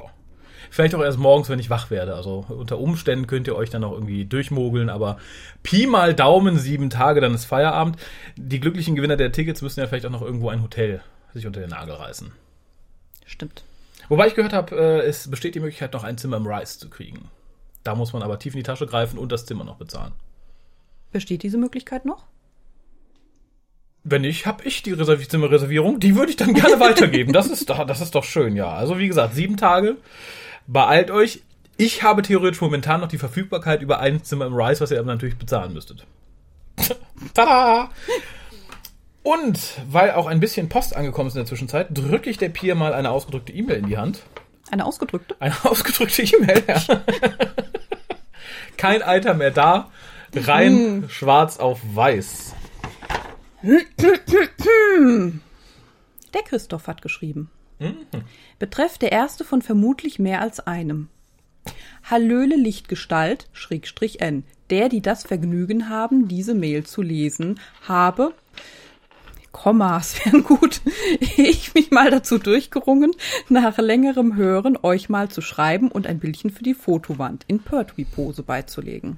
Vielleicht 0.69 0.95
auch 0.95 1.01
erst 1.01 1.17
morgens, 1.17 1.50
wenn 1.50 1.60
ich 1.60 1.69
wach 1.69 1.89
werde. 1.89 2.15
Also 2.15 2.45
unter 2.50 2.79
Umständen 2.79 3.27
könnt 3.27 3.48
ihr 3.48 3.55
euch 3.55 3.69
dann 3.69 3.81
noch 3.81 3.91
irgendwie 3.91 4.25
durchmogeln, 4.25 4.89
aber 4.89 5.17
Pi 5.63 5.88
mal 5.88 6.13
Daumen, 6.13 6.58
sieben 6.58 6.89
Tage, 6.89 7.21
dann 7.21 7.34
ist 7.34 7.45
Feierabend. 7.45 7.97
Die 8.36 8.60
glücklichen 8.60 8.95
Gewinner 8.95 9.17
der 9.17 9.32
Tickets 9.32 9.62
müssen 9.62 9.80
ja 9.80 9.88
vielleicht 9.88 10.06
auch 10.06 10.12
noch 10.12 10.21
irgendwo 10.21 10.49
ein 10.49 10.62
Hotel 10.62 11.01
sich 11.34 11.45
unter 11.45 11.60
den 11.60 11.69
Nagel 11.69 11.95
reißen. 11.95 12.32
Stimmt. 13.25 13.63
Wobei 14.10 14.28
ich 14.28 14.36
gehört 14.36 14.54
habe, 14.54 14.75
äh, 14.75 15.06
es 15.06 15.30
besteht 15.30 15.56
die 15.56 15.60
Möglichkeit, 15.60 15.93
noch 15.93 16.04
ein 16.04 16.17
Zimmer 16.17 16.38
im 16.38 16.47
Rice 16.47 16.80
zu 16.80 16.89
kriegen. 16.89 17.30
Da 17.84 17.95
muss 17.95 18.13
man 18.13 18.23
aber 18.23 18.39
tief 18.39 18.54
in 18.54 18.60
die 18.60 18.63
Tasche 18.63 18.88
greifen 18.88 19.17
und 19.19 19.32
das 19.32 19.45
Zimmer 19.45 19.63
noch 19.63 19.78
bezahlen. 19.78 20.13
Besteht 21.12 21.43
diese 21.43 21.58
Möglichkeit 21.58 22.06
noch? 22.06 22.25
Wenn 24.04 24.21
nicht, 24.21 24.45
habe 24.45 24.63
ich 24.65 24.84
die 24.84 24.91
Reserv 24.91 25.28
Zimmerreservierung. 25.28 25.99
Die 25.99 26.15
würde 26.15 26.30
ich 26.30 26.36
dann 26.38 26.54
gerne 26.54 26.80
weitergeben. 26.80 27.34
Das 27.34 27.47
ist, 27.47 27.69
doch, 27.69 27.86
das 27.88 28.01
ist 28.01 28.13
doch 28.13 28.23
schön, 28.23 28.56
ja. 28.56 28.71
Also 28.71 28.99
wie 28.99 29.08
gesagt, 29.08 29.34
sieben 29.34 29.58
Tage. 29.58 29.97
Beeilt 30.67 31.12
euch. 31.12 31.43
Ich 31.78 32.04
habe 32.04 32.21
theoretisch 32.21 32.62
momentan 32.62 33.01
noch 33.01 33.08
die 33.08 33.17
Verfügbarkeit 33.17 33.82
über 33.82 33.99
ein 33.99 34.23
Zimmer 34.23 34.45
im 34.45 34.54
Rise, 34.54 34.82
was 34.82 34.91
ihr 34.91 34.99
aber 34.99 35.12
natürlich 35.12 35.38
bezahlen 35.38 35.73
müsstet. 35.73 36.06
Tada! 37.34 37.89
Und 39.23 39.60
weil 39.89 40.12
auch 40.12 40.28
ein 40.28 40.39
bisschen 40.39 40.69
Post 40.69 40.95
angekommen 40.95 41.28
ist 41.28 41.36
in 41.36 41.39
der 41.39 41.47
Zwischenzeit, 41.47 41.88
drücke 41.91 42.30
ich 42.30 42.38
der 42.38 42.49
Pier 42.49 42.75
mal 42.75 42.93
eine 42.93 43.10
ausgedrückte 43.10 43.51
E-Mail 43.54 43.78
in 43.78 43.88
die 43.88 43.97
Hand. 43.97 44.21
Eine 44.71 44.86
ausgedrückte? 44.86 45.36
Eine 45.39 45.56
ausgedrückte 45.65 46.21
E-Mail, 46.21 46.63
ja. 46.67 46.82
Kein 48.78 49.01
Alter 49.01 49.34
mehr 49.34 49.51
da. 49.51 49.89
Rein 50.36 51.06
schwarz 51.10 51.58
auf 51.58 51.80
weiß. 51.93 52.54
Der 56.34 56.41
Christoph 56.43 56.88
hat 56.88 57.01
geschrieben. 57.01 57.49
Betreff 58.60 58.98
der 58.98 59.12
erste 59.12 59.43
von 59.43 59.62
vermutlich 59.62 60.19
mehr 60.19 60.41
als 60.41 60.60
einem. 60.60 61.10
Hallöle 62.04 62.56
Lichtgestalt, 62.56 63.48
Schrägstrich 63.54 64.21
N. 64.21 64.43
Der, 64.69 64.89
die 64.89 65.02
das 65.02 65.24
Vergnügen 65.24 65.89
haben, 65.89 66.28
diese 66.28 66.56
Mail 66.56 66.86
zu 66.86 67.02
lesen, 67.02 67.60
habe, 67.88 68.34
Kommas 69.52 70.26
wären 70.26 70.43
gut, 70.43 70.82
ich 71.38 71.74
mich 71.74 71.89
mal 71.89 72.12
dazu 72.12 72.38
durchgerungen, 72.38 73.12
nach 73.48 73.78
längerem 73.78 74.36
Hören 74.36 74.78
euch 74.82 75.08
mal 75.08 75.30
zu 75.30 75.41
schreiben 75.41 75.89
und 75.89 76.08
ein 76.08 76.19
Bildchen 76.19 76.50
für 76.50 76.63
die 76.63 76.74
Fotowand 76.74 77.45
in 77.48 77.60
Pertwee-Pose 77.60 78.43
beizulegen. 78.43 79.17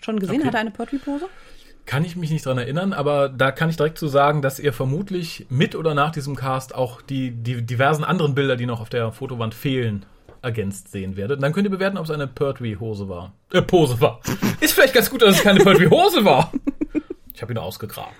Schon 0.00 0.20
gesehen, 0.20 0.36
Okay. 0.36 0.46
hat 0.46 0.54
er 0.54 0.60
eine 0.60 0.70
Pertwee-Pose? 0.70 1.28
Kann 1.86 2.04
ich 2.04 2.16
mich 2.16 2.30
nicht 2.30 2.44
dran 2.44 2.58
erinnern, 2.58 2.92
aber 2.92 3.28
da 3.28 3.52
kann 3.52 3.70
ich 3.70 3.76
direkt 3.76 3.96
zu 3.96 4.08
sagen, 4.08 4.42
dass 4.42 4.58
ihr 4.58 4.72
vermutlich 4.72 5.46
mit 5.48 5.76
oder 5.76 5.94
nach 5.94 6.10
diesem 6.10 6.34
Cast 6.34 6.74
auch 6.74 7.00
die, 7.00 7.30
die 7.30 7.62
diversen 7.62 8.02
anderen 8.02 8.34
Bilder, 8.34 8.56
die 8.56 8.66
noch 8.66 8.80
auf 8.80 8.88
der 8.88 9.12
Fotowand 9.12 9.54
fehlen, 9.54 10.04
ergänzt 10.42 10.90
sehen 10.90 11.16
werdet. 11.16 11.36
Und 11.36 11.42
dann 11.42 11.52
könnt 11.52 11.66
ihr 11.66 11.70
bewerten, 11.70 11.96
ob 11.96 12.04
es 12.04 12.10
eine 12.10 12.26
Pertwee-Hose 12.26 13.08
war. 13.08 13.32
Äh, 13.52 13.62
Pose 13.62 14.00
war. 14.00 14.20
Ist 14.60 14.72
vielleicht 14.72 14.94
ganz 14.94 15.10
gut, 15.10 15.22
dass 15.22 15.36
es 15.36 15.42
keine 15.42 15.60
Pertwee-Hose 15.60 16.24
war. 16.24 16.52
Ich 17.34 17.42
habe 17.42 17.52
ihn 17.52 17.58
ausgegraben 17.58 18.14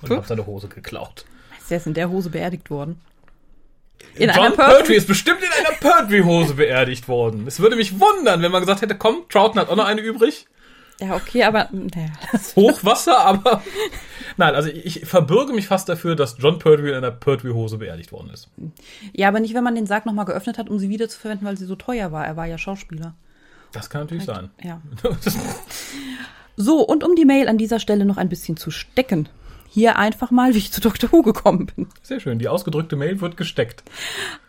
und 0.00 0.10
habe 0.10 0.26
seine 0.26 0.46
Hose 0.46 0.68
geklaut. 0.68 1.26
Ist 1.58 1.70
er 1.70 1.76
ist 1.78 1.86
in 1.86 1.94
der 1.94 2.08
Hose 2.08 2.30
beerdigt 2.30 2.70
worden? 2.70 3.00
In 4.14 4.28
John 4.28 4.38
einer 4.38 4.50
Pertwee 4.50 4.74
Pertwee? 4.76 4.94
ist 4.96 5.08
bestimmt 5.08 5.40
in 5.42 5.66
einer 5.66 5.76
Pertwee-Hose 5.76 6.54
beerdigt 6.54 7.08
worden. 7.08 7.46
Es 7.46 7.60
würde 7.60 7.76
mich 7.76 7.98
wundern, 8.00 8.42
wenn 8.42 8.52
man 8.52 8.60
gesagt 8.62 8.82
hätte, 8.82 8.94
komm, 8.94 9.24
Troughton 9.28 9.60
hat 9.60 9.68
auch 9.68 9.76
noch 9.76 9.86
eine 9.86 10.00
übrig. 10.00 10.46
Ja, 11.00 11.16
okay, 11.16 11.42
aber 11.42 11.68
naja, 11.72 12.12
Hochwasser, 12.56 13.18
aber 13.18 13.62
nein, 14.36 14.54
also 14.54 14.68
ich 14.68 15.04
verbürge 15.04 15.52
mich 15.52 15.66
fast 15.66 15.88
dafür, 15.88 16.14
dass 16.14 16.36
John 16.38 16.58
Pertwee 16.58 16.90
in 16.90 16.94
einer 16.94 17.10
Pertwee-Hose 17.10 17.78
beerdigt 17.78 18.12
worden 18.12 18.30
ist. 18.32 18.48
ja, 19.12 19.28
aber 19.28 19.40
nicht, 19.40 19.54
wenn 19.54 19.64
man 19.64 19.74
den 19.74 19.86
Sarg 19.86 20.06
nochmal 20.06 20.24
geöffnet 20.24 20.56
hat, 20.56 20.70
um 20.70 20.78
sie 20.78 20.88
wieder 20.88 21.08
zu 21.08 21.18
verwenden, 21.18 21.46
weil 21.46 21.56
sie 21.56 21.66
so 21.66 21.74
teuer 21.74 22.12
war. 22.12 22.24
Er 22.24 22.36
war 22.36 22.46
ja 22.46 22.58
Schauspieler. 22.58 23.14
Das 23.72 23.90
kann 23.90 24.02
natürlich 24.02 24.24
sein. 24.24 24.50
Ja. 24.62 24.80
So, 26.56 26.80
und 26.86 27.02
um 27.02 27.16
die 27.16 27.24
Mail 27.24 27.48
an 27.48 27.58
dieser 27.58 27.80
Stelle 27.80 28.04
noch 28.04 28.16
ein 28.16 28.28
bisschen 28.28 28.56
zu 28.56 28.70
stecken. 28.70 29.28
Hier 29.74 29.98
einfach 29.98 30.30
mal, 30.30 30.54
wie 30.54 30.58
ich 30.58 30.70
zu 30.70 30.80
Dr. 30.80 31.10
Who 31.10 31.22
gekommen 31.22 31.66
bin. 31.66 31.88
Sehr 32.00 32.20
schön, 32.20 32.38
die 32.38 32.46
ausgedrückte 32.46 32.94
Mail 32.94 33.20
wird 33.20 33.36
gesteckt. 33.36 33.82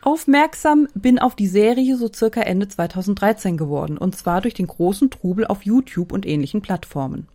Aufmerksam 0.03 0.87
bin 0.93 1.17
auf 1.17 1.35
die 1.35 1.47
Serie 1.47 1.97
so 1.97 2.13
circa 2.13 2.41
Ende 2.41 2.67
2013 2.67 3.57
geworden, 3.57 3.97
und 3.97 4.15
zwar 4.15 4.41
durch 4.41 4.53
den 4.53 4.67
großen 4.67 5.09
Trubel 5.09 5.47
auf 5.47 5.63
YouTube 5.63 6.11
und 6.11 6.27
ähnlichen 6.27 6.61
Plattformen. 6.61 7.27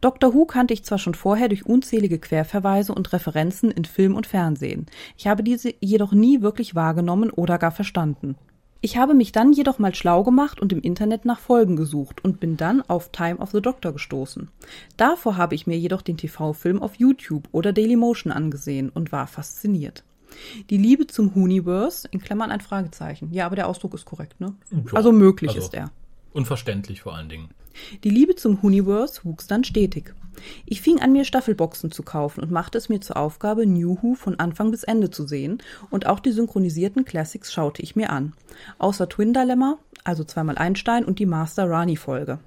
Dr. 0.00 0.34
Who 0.34 0.46
kannte 0.46 0.74
ich 0.74 0.82
zwar 0.82 0.98
schon 0.98 1.14
vorher 1.14 1.48
durch 1.48 1.64
unzählige 1.64 2.18
Querverweise 2.18 2.92
und 2.92 3.12
Referenzen 3.12 3.70
in 3.70 3.84
Film 3.84 4.16
und 4.16 4.26
Fernsehen. 4.26 4.86
Ich 5.16 5.28
habe 5.28 5.44
diese 5.44 5.72
jedoch 5.78 6.10
nie 6.10 6.42
wirklich 6.42 6.74
wahrgenommen 6.74 7.30
oder 7.30 7.58
gar 7.58 7.70
verstanden. 7.70 8.34
Ich 8.80 8.96
habe 8.96 9.14
mich 9.14 9.32
dann 9.32 9.52
jedoch 9.52 9.80
mal 9.80 9.92
schlau 9.94 10.22
gemacht 10.22 10.60
und 10.60 10.72
im 10.72 10.80
Internet 10.80 11.24
nach 11.24 11.40
Folgen 11.40 11.74
gesucht 11.74 12.24
und 12.24 12.38
bin 12.38 12.56
dann 12.56 12.80
auf 12.82 13.10
Time 13.10 13.38
of 13.38 13.50
the 13.50 13.60
Doctor 13.60 13.92
gestoßen. 13.92 14.50
Davor 14.96 15.36
habe 15.36 15.56
ich 15.56 15.66
mir 15.66 15.76
jedoch 15.76 16.00
den 16.00 16.16
TV-Film 16.16 16.80
auf 16.80 16.94
YouTube 16.94 17.48
oder 17.50 17.72
Dailymotion 17.72 18.32
angesehen 18.32 18.88
und 18.88 19.10
war 19.10 19.26
fasziniert. 19.26 20.04
Die 20.70 20.76
Liebe 20.76 21.08
zum 21.08 21.34
Hooniverse, 21.34 22.06
in 22.12 22.20
Klammern 22.20 22.52
ein 22.52 22.60
Fragezeichen. 22.60 23.32
Ja, 23.32 23.46
aber 23.46 23.56
der 23.56 23.66
Ausdruck 23.66 23.94
ist 23.94 24.04
korrekt, 24.04 24.40
ne? 24.40 24.54
Ja, 24.70 24.78
also 24.92 25.10
möglich 25.10 25.50
also- 25.50 25.62
ist 25.62 25.74
er. 25.74 25.90
Unverständlich 26.32 27.02
vor 27.02 27.14
allen 27.14 27.28
Dingen. 27.28 27.48
Die 28.04 28.10
Liebe 28.10 28.34
zum 28.34 28.58
Universe 28.58 29.20
wuchs 29.24 29.46
dann 29.46 29.64
stetig. 29.64 30.14
Ich 30.66 30.80
fing 30.80 31.00
an, 31.00 31.12
mir 31.12 31.24
Staffelboxen 31.24 31.90
zu 31.90 32.02
kaufen 32.02 32.42
und 32.42 32.50
machte 32.50 32.78
es 32.78 32.88
mir 32.88 33.00
zur 33.00 33.16
Aufgabe, 33.16 33.66
New 33.66 33.98
Who 34.00 34.14
von 34.14 34.38
Anfang 34.38 34.70
bis 34.70 34.84
Ende 34.84 35.10
zu 35.10 35.26
sehen 35.26 35.62
und 35.90 36.06
auch 36.06 36.20
die 36.20 36.32
synchronisierten 36.32 37.04
Classics 37.04 37.52
schaute 37.52 37.82
ich 37.82 37.96
mir 37.96 38.10
an. 38.10 38.34
Außer 38.78 39.08
Twin 39.08 39.32
Dilemma, 39.32 39.78
also 40.04 40.24
zweimal 40.24 40.58
Einstein 40.58 41.04
und 41.04 41.18
die 41.18 41.26
Master 41.26 41.68
Rani 41.68 41.96
Folge. 41.96 42.38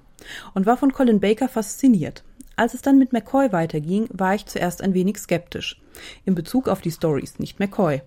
Und 0.54 0.66
war 0.66 0.76
von 0.76 0.92
Colin 0.92 1.20
Baker 1.20 1.48
fasziniert. 1.48 2.22
Als 2.56 2.74
es 2.74 2.82
dann 2.82 2.98
mit 2.98 3.12
McCoy 3.12 3.52
weiterging, 3.52 4.08
war 4.12 4.34
ich 4.34 4.46
zuerst 4.46 4.82
ein 4.82 4.94
wenig 4.94 5.18
skeptisch. 5.18 5.80
In 6.24 6.34
Bezug 6.34 6.68
auf 6.68 6.80
die 6.80 6.90
Stories, 6.90 7.38
nicht 7.38 7.58
McCoy. 7.58 8.02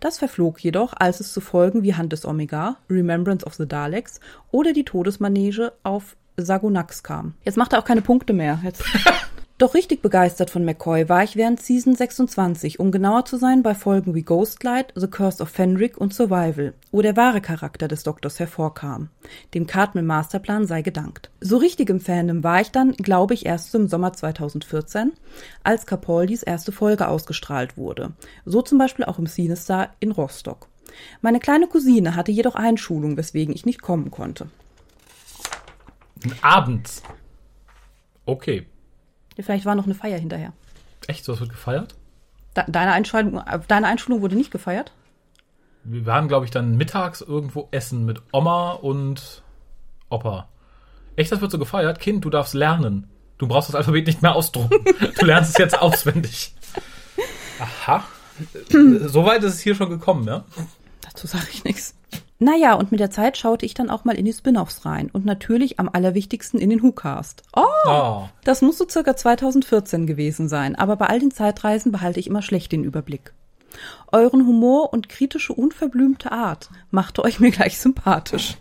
Das 0.00 0.18
verflog 0.18 0.60
jedoch, 0.60 0.92
als 0.96 1.20
es 1.20 1.32
zu 1.32 1.40
Folgen 1.40 1.82
wie 1.82 1.94
Hand 1.94 2.12
des 2.12 2.24
Omega, 2.24 2.76
Remembrance 2.88 3.44
of 3.44 3.54
the 3.54 3.66
Daleks 3.66 4.20
oder 4.50 4.72
die 4.72 4.84
Todesmanege 4.84 5.72
auf 5.82 6.16
Sagonax 6.36 7.02
kam. 7.02 7.34
Jetzt 7.44 7.56
macht 7.56 7.72
er 7.72 7.80
auch 7.80 7.84
keine 7.84 8.02
Punkte 8.02 8.32
mehr. 8.32 8.60
Jetzt. 8.64 8.84
Doch 9.58 9.74
richtig 9.74 10.02
begeistert 10.02 10.50
von 10.50 10.64
McCoy 10.64 11.08
war 11.08 11.24
ich 11.24 11.34
während 11.34 11.60
Season 11.60 11.96
26, 11.96 12.78
um 12.78 12.92
genauer 12.92 13.24
zu 13.24 13.36
sein 13.36 13.64
bei 13.64 13.74
Folgen 13.74 14.14
wie 14.14 14.22
Ghostlight, 14.22 14.92
The 14.94 15.08
Curse 15.08 15.42
of 15.42 15.48
Fenric 15.48 15.98
und 15.98 16.14
Survival, 16.14 16.74
wo 16.92 17.02
der 17.02 17.16
wahre 17.16 17.40
Charakter 17.40 17.88
des 17.88 18.04
Doktors 18.04 18.38
hervorkam. 18.38 19.08
Dem 19.54 19.66
Cartman 19.66 20.06
Masterplan 20.06 20.68
sei 20.68 20.82
gedankt. 20.82 21.32
So 21.40 21.56
richtig 21.56 21.90
im 21.90 21.98
Fandom 21.98 22.44
war 22.44 22.60
ich 22.60 22.70
dann, 22.70 22.92
glaube 22.92 23.34
ich, 23.34 23.46
erst 23.46 23.74
im 23.74 23.88
Sommer 23.88 24.12
2014, 24.12 25.12
als 25.64 25.86
Capaldis 25.86 26.44
erste 26.44 26.70
Folge 26.70 27.08
ausgestrahlt 27.08 27.76
wurde. 27.76 28.12
So 28.44 28.62
zum 28.62 28.78
Beispiel 28.78 29.06
auch 29.06 29.18
im 29.18 29.26
Cinestar 29.26 29.88
in 29.98 30.12
Rostock. 30.12 30.68
Meine 31.20 31.40
kleine 31.40 31.66
Cousine 31.66 32.14
hatte 32.14 32.30
jedoch 32.30 32.54
Einschulung, 32.54 33.16
weswegen 33.16 33.52
ich 33.52 33.66
nicht 33.66 33.82
kommen 33.82 34.12
konnte. 34.12 34.48
Abends. 36.42 37.02
Okay. 38.24 38.64
Vielleicht 39.42 39.64
war 39.64 39.74
noch 39.74 39.84
eine 39.84 39.94
Feier 39.94 40.18
hinterher. 40.18 40.52
Echt, 41.06 41.24
sowas 41.24 41.40
wird 41.40 41.50
gefeiert? 41.50 41.94
De 42.56 42.64
deine, 42.66 42.92
Einschulung, 42.92 43.42
deine 43.68 43.86
Einschulung 43.86 44.20
wurde 44.20 44.36
nicht 44.36 44.50
gefeiert? 44.50 44.92
Wir 45.84 46.06
waren, 46.06 46.28
glaube 46.28 46.44
ich, 46.44 46.50
dann 46.50 46.76
mittags 46.76 47.20
irgendwo 47.20 47.68
essen 47.70 48.04
mit 48.04 48.20
Oma 48.32 48.72
und 48.72 49.42
Opa. 50.10 50.48
Echt, 51.16 51.32
das 51.32 51.40
wird 51.40 51.50
so 51.50 51.58
gefeiert? 51.58 52.00
Kind, 52.00 52.24
du 52.24 52.30
darfst 52.30 52.54
lernen. 52.54 53.08
Du 53.38 53.46
brauchst 53.46 53.68
das 53.68 53.76
Alphabet 53.76 54.06
nicht 54.06 54.22
mehr 54.22 54.34
ausdrucken. 54.34 54.84
Du 55.18 55.26
lernst 55.26 55.52
es 55.52 55.58
jetzt 55.58 55.80
auswendig. 55.80 56.54
Aha. 57.58 58.04
Soweit 58.70 59.42
ist 59.42 59.54
es 59.54 59.60
hier 59.60 59.74
schon 59.74 59.90
gekommen, 59.90 60.26
ja? 60.26 60.44
Dazu 61.00 61.26
sage 61.26 61.46
ich 61.52 61.64
nichts. 61.64 61.94
Naja, 62.40 62.74
und 62.74 62.92
mit 62.92 63.00
der 63.00 63.10
Zeit 63.10 63.36
schaute 63.36 63.66
ich 63.66 63.74
dann 63.74 63.90
auch 63.90 64.04
mal 64.04 64.14
in 64.14 64.24
die 64.24 64.32
Spin-offs 64.32 64.84
rein 64.86 65.10
und 65.12 65.24
natürlich 65.24 65.80
am 65.80 65.88
allerwichtigsten 65.92 66.60
in 66.60 66.70
den 66.70 66.82
WhoCast. 66.82 67.42
Oh, 67.54 67.64
Oh. 67.86 68.28
das 68.44 68.62
muss 68.62 68.78
so 68.78 68.86
circa 68.88 69.16
2014 69.16 70.06
gewesen 70.06 70.48
sein, 70.48 70.76
aber 70.76 70.96
bei 70.96 71.06
all 71.06 71.18
den 71.18 71.32
Zeitreisen 71.32 71.90
behalte 71.90 72.20
ich 72.20 72.28
immer 72.28 72.42
schlecht 72.42 72.70
den 72.70 72.84
Überblick. 72.84 73.32
Euren 74.12 74.46
Humor 74.46 74.92
und 74.92 75.08
kritische, 75.08 75.52
unverblümte 75.52 76.30
Art 76.32 76.70
machte 76.90 77.24
euch 77.24 77.40
mir 77.40 77.50
gleich 77.50 77.78
sympathisch. 77.78 78.56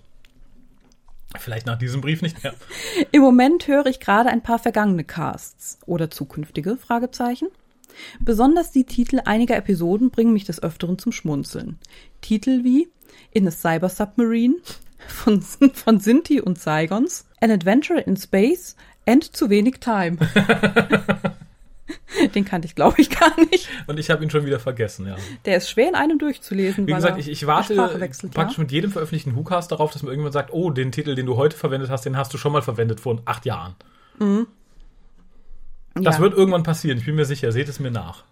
Vielleicht 1.37 1.67
nach 1.67 1.77
diesem 1.77 2.01
Brief 2.01 2.21
nicht 2.21 2.41
mehr. 2.43 2.53
Im 3.11 3.21
Moment 3.21 3.67
höre 3.67 3.85
ich 3.85 3.99
gerade 3.99 4.29
ein 4.29 4.41
paar 4.41 4.59
vergangene 4.59 5.03
Casts 5.03 5.77
oder 5.85 6.09
zukünftige 6.09 6.77
Fragezeichen. 6.77 7.47
Besonders 8.19 8.71
die 8.71 8.85
Titel 8.85 9.21
einiger 9.25 9.55
Episoden 9.55 10.09
bringen 10.11 10.33
mich 10.33 10.45
des 10.45 10.61
Öfteren 10.61 10.97
zum 10.99 11.11
Schmunzeln. 11.11 11.79
Titel 12.21 12.63
wie 12.63 12.89
In 13.31 13.47
a 13.47 13.51
Cyber 13.51 13.89
Submarine 13.89 14.55
von, 15.07 15.41
von 15.41 15.99
Sinti 15.99 16.41
und 16.41 16.59
Saigons, 16.59 17.25
An 17.41 17.51
Adventure 17.51 17.99
in 17.99 18.17
Space 18.17 18.75
and 19.05 19.23
Zu 19.35 19.49
wenig 19.49 19.79
Time. 19.79 20.17
Den 22.35 22.45
kannte 22.45 22.65
ich, 22.65 22.75
glaube 22.75 22.99
ich, 22.99 23.09
gar 23.09 23.31
nicht. 23.51 23.69
Und 23.85 23.99
ich 23.99 24.09
habe 24.09 24.23
ihn 24.23 24.29
schon 24.29 24.45
wieder 24.45 24.59
vergessen, 24.59 25.07
ja. 25.07 25.15
Der 25.45 25.57
ist 25.57 25.69
schwer 25.69 25.87
in 25.87 25.95
einem 25.95 26.19
durchzulesen. 26.19 26.87
Wie 26.87 26.93
gesagt, 26.93 27.17
ich, 27.17 27.29
ich 27.29 27.47
warte 27.47 27.75
praktisch 28.33 28.57
ja? 28.57 28.63
mit 28.63 28.71
jedem 28.71 28.91
veröffentlichten 28.91 29.35
WhoCast 29.35 29.71
darauf, 29.71 29.91
dass 29.91 30.03
mir 30.03 30.09
irgendjemand 30.09 30.33
sagt, 30.33 30.51
oh, 30.51 30.69
den 30.71 30.91
Titel, 30.91 31.15
den 31.15 31.25
du 31.25 31.37
heute 31.37 31.55
verwendet 31.55 31.89
hast, 31.89 32.05
den 32.05 32.17
hast 32.17 32.33
du 32.33 32.37
schon 32.37 32.51
mal 32.51 32.61
verwendet 32.61 32.99
vor 32.99 33.21
acht 33.25 33.45
Jahren. 33.45 33.75
Das 35.93 36.15
Ja. 36.15 36.21
wird 36.21 36.33
irgendwann 36.33 36.63
passieren, 36.63 36.97
ich 36.97 37.05
bin 37.05 37.15
mir 37.15 37.25
sicher, 37.25 37.51
seht 37.51 37.69
es 37.69 37.79
mir 37.79 37.91
nach. 37.91 38.23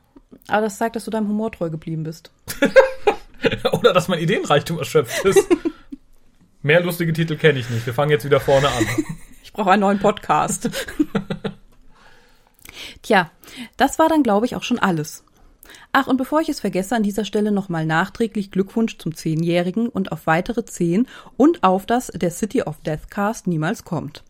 Aber 0.47 0.61
das 0.61 0.77
zeigt, 0.77 0.95
dass 0.95 1.05
du 1.05 1.11
deinem 1.11 1.27
Humor 1.27 1.51
treu 1.51 1.69
geblieben 1.69 2.03
bist. 2.03 2.31
Oder 3.71 3.93
dass 3.93 4.07
mein 4.07 4.19
Ideenreichtum 4.19 4.79
erschöpft 4.79 5.23
ist. 5.25 5.47
Mehr 6.61 6.81
lustige 6.81 7.13
Titel 7.13 7.37
kenne 7.37 7.59
ich 7.59 7.69
nicht. 7.69 7.85
Wir 7.85 7.93
fangen 7.93 8.11
jetzt 8.11 8.25
wieder 8.25 8.39
vorne 8.39 8.67
an. 8.67 8.87
Ich 9.43 9.53
brauche 9.53 9.71
einen 9.71 9.81
neuen 9.81 9.99
Podcast. 9.99 10.69
Tja, 13.03 13.29
das 13.77 13.99
war 13.99 14.09
dann, 14.09 14.23
glaube 14.23 14.45
ich, 14.47 14.55
auch 14.55 14.63
schon 14.63 14.79
alles. 14.79 15.23
Ach, 15.97 16.07
und 16.07 16.17
bevor 16.17 16.41
ich 16.41 16.49
es 16.49 16.59
vergesse, 16.59 16.93
an 16.93 17.03
dieser 17.03 17.23
Stelle 17.23 17.53
nochmal 17.53 17.85
nachträglich 17.85 18.51
Glückwunsch 18.51 18.97
zum 18.97 19.15
Zehnjährigen 19.15 19.87
und 19.87 20.11
auf 20.11 20.27
weitere 20.27 20.65
zehn 20.65 21.07
und 21.37 21.63
auf 21.63 21.85
das 21.85 22.07
der 22.07 22.31
City 22.31 22.63
of 22.63 22.81
Death 22.81 23.09
Cast 23.09 23.47
niemals 23.47 23.85
kommt. 23.85 24.24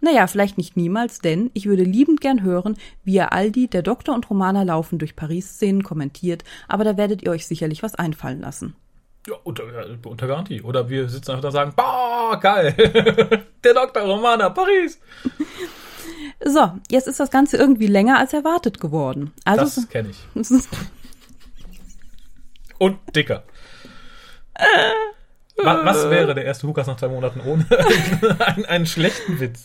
Naja, 0.00 0.26
vielleicht 0.26 0.58
nicht 0.58 0.76
niemals, 0.76 1.20
denn 1.20 1.50
ich 1.54 1.66
würde 1.66 1.82
liebend 1.82 2.20
gern 2.20 2.42
hören, 2.42 2.76
wie 3.04 3.14
ihr 3.14 3.32
all 3.32 3.50
die 3.50 3.68
der 3.68 3.82
Doktor 3.82 4.14
und 4.14 4.28
Romana 4.30 4.62
laufen 4.62 4.98
durch 4.98 5.16
Paris-Szenen 5.16 5.82
kommentiert, 5.82 6.44
aber 6.68 6.84
da 6.84 6.96
werdet 6.96 7.22
ihr 7.22 7.30
euch 7.30 7.46
sicherlich 7.46 7.82
was 7.82 7.94
einfallen 7.94 8.40
lassen. 8.40 8.74
Ja, 9.26 9.34
unter, 9.42 9.64
äh, 9.64 9.96
unter 10.04 10.26
Garantie. 10.28 10.62
Oder 10.62 10.88
wir 10.88 11.08
sitzen 11.08 11.32
einfach 11.32 11.42
da 11.42 11.48
und 11.48 11.54
sagen, 11.54 11.72
boah, 11.74 12.38
geil. 12.40 12.74
Der 13.64 13.74
Dr. 13.74 14.02
Romana, 14.02 14.50
Paris. 14.50 15.00
So, 16.44 16.72
jetzt 16.90 17.08
ist 17.08 17.18
das 17.18 17.30
Ganze 17.30 17.56
irgendwie 17.56 17.86
länger 17.86 18.18
als 18.18 18.32
erwartet 18.32 18.78
geworden. 18.78 19.32
Also, 19.44 19.80
Das 19.80 19.88
kenne 19.88 20.10
ich. 20.10 20.18
Und 22.78 22.98
dicker. 23.14 23.42
Was, 25.62 25.84
was 25.84 26.10
wäre 26.10 26.34
der 26.34 26.44
erste 26.44 26.66
Lukas 26.66 26.86
nach 26.86 26.96
zwei 26.96 27.08
Monaten 27.08 27.40
ohne 27.40 27.66
einen, 28.46 28.64
einen 28.66 28.86
schlechten 28.86 29.40
Witz? 29.40 29.64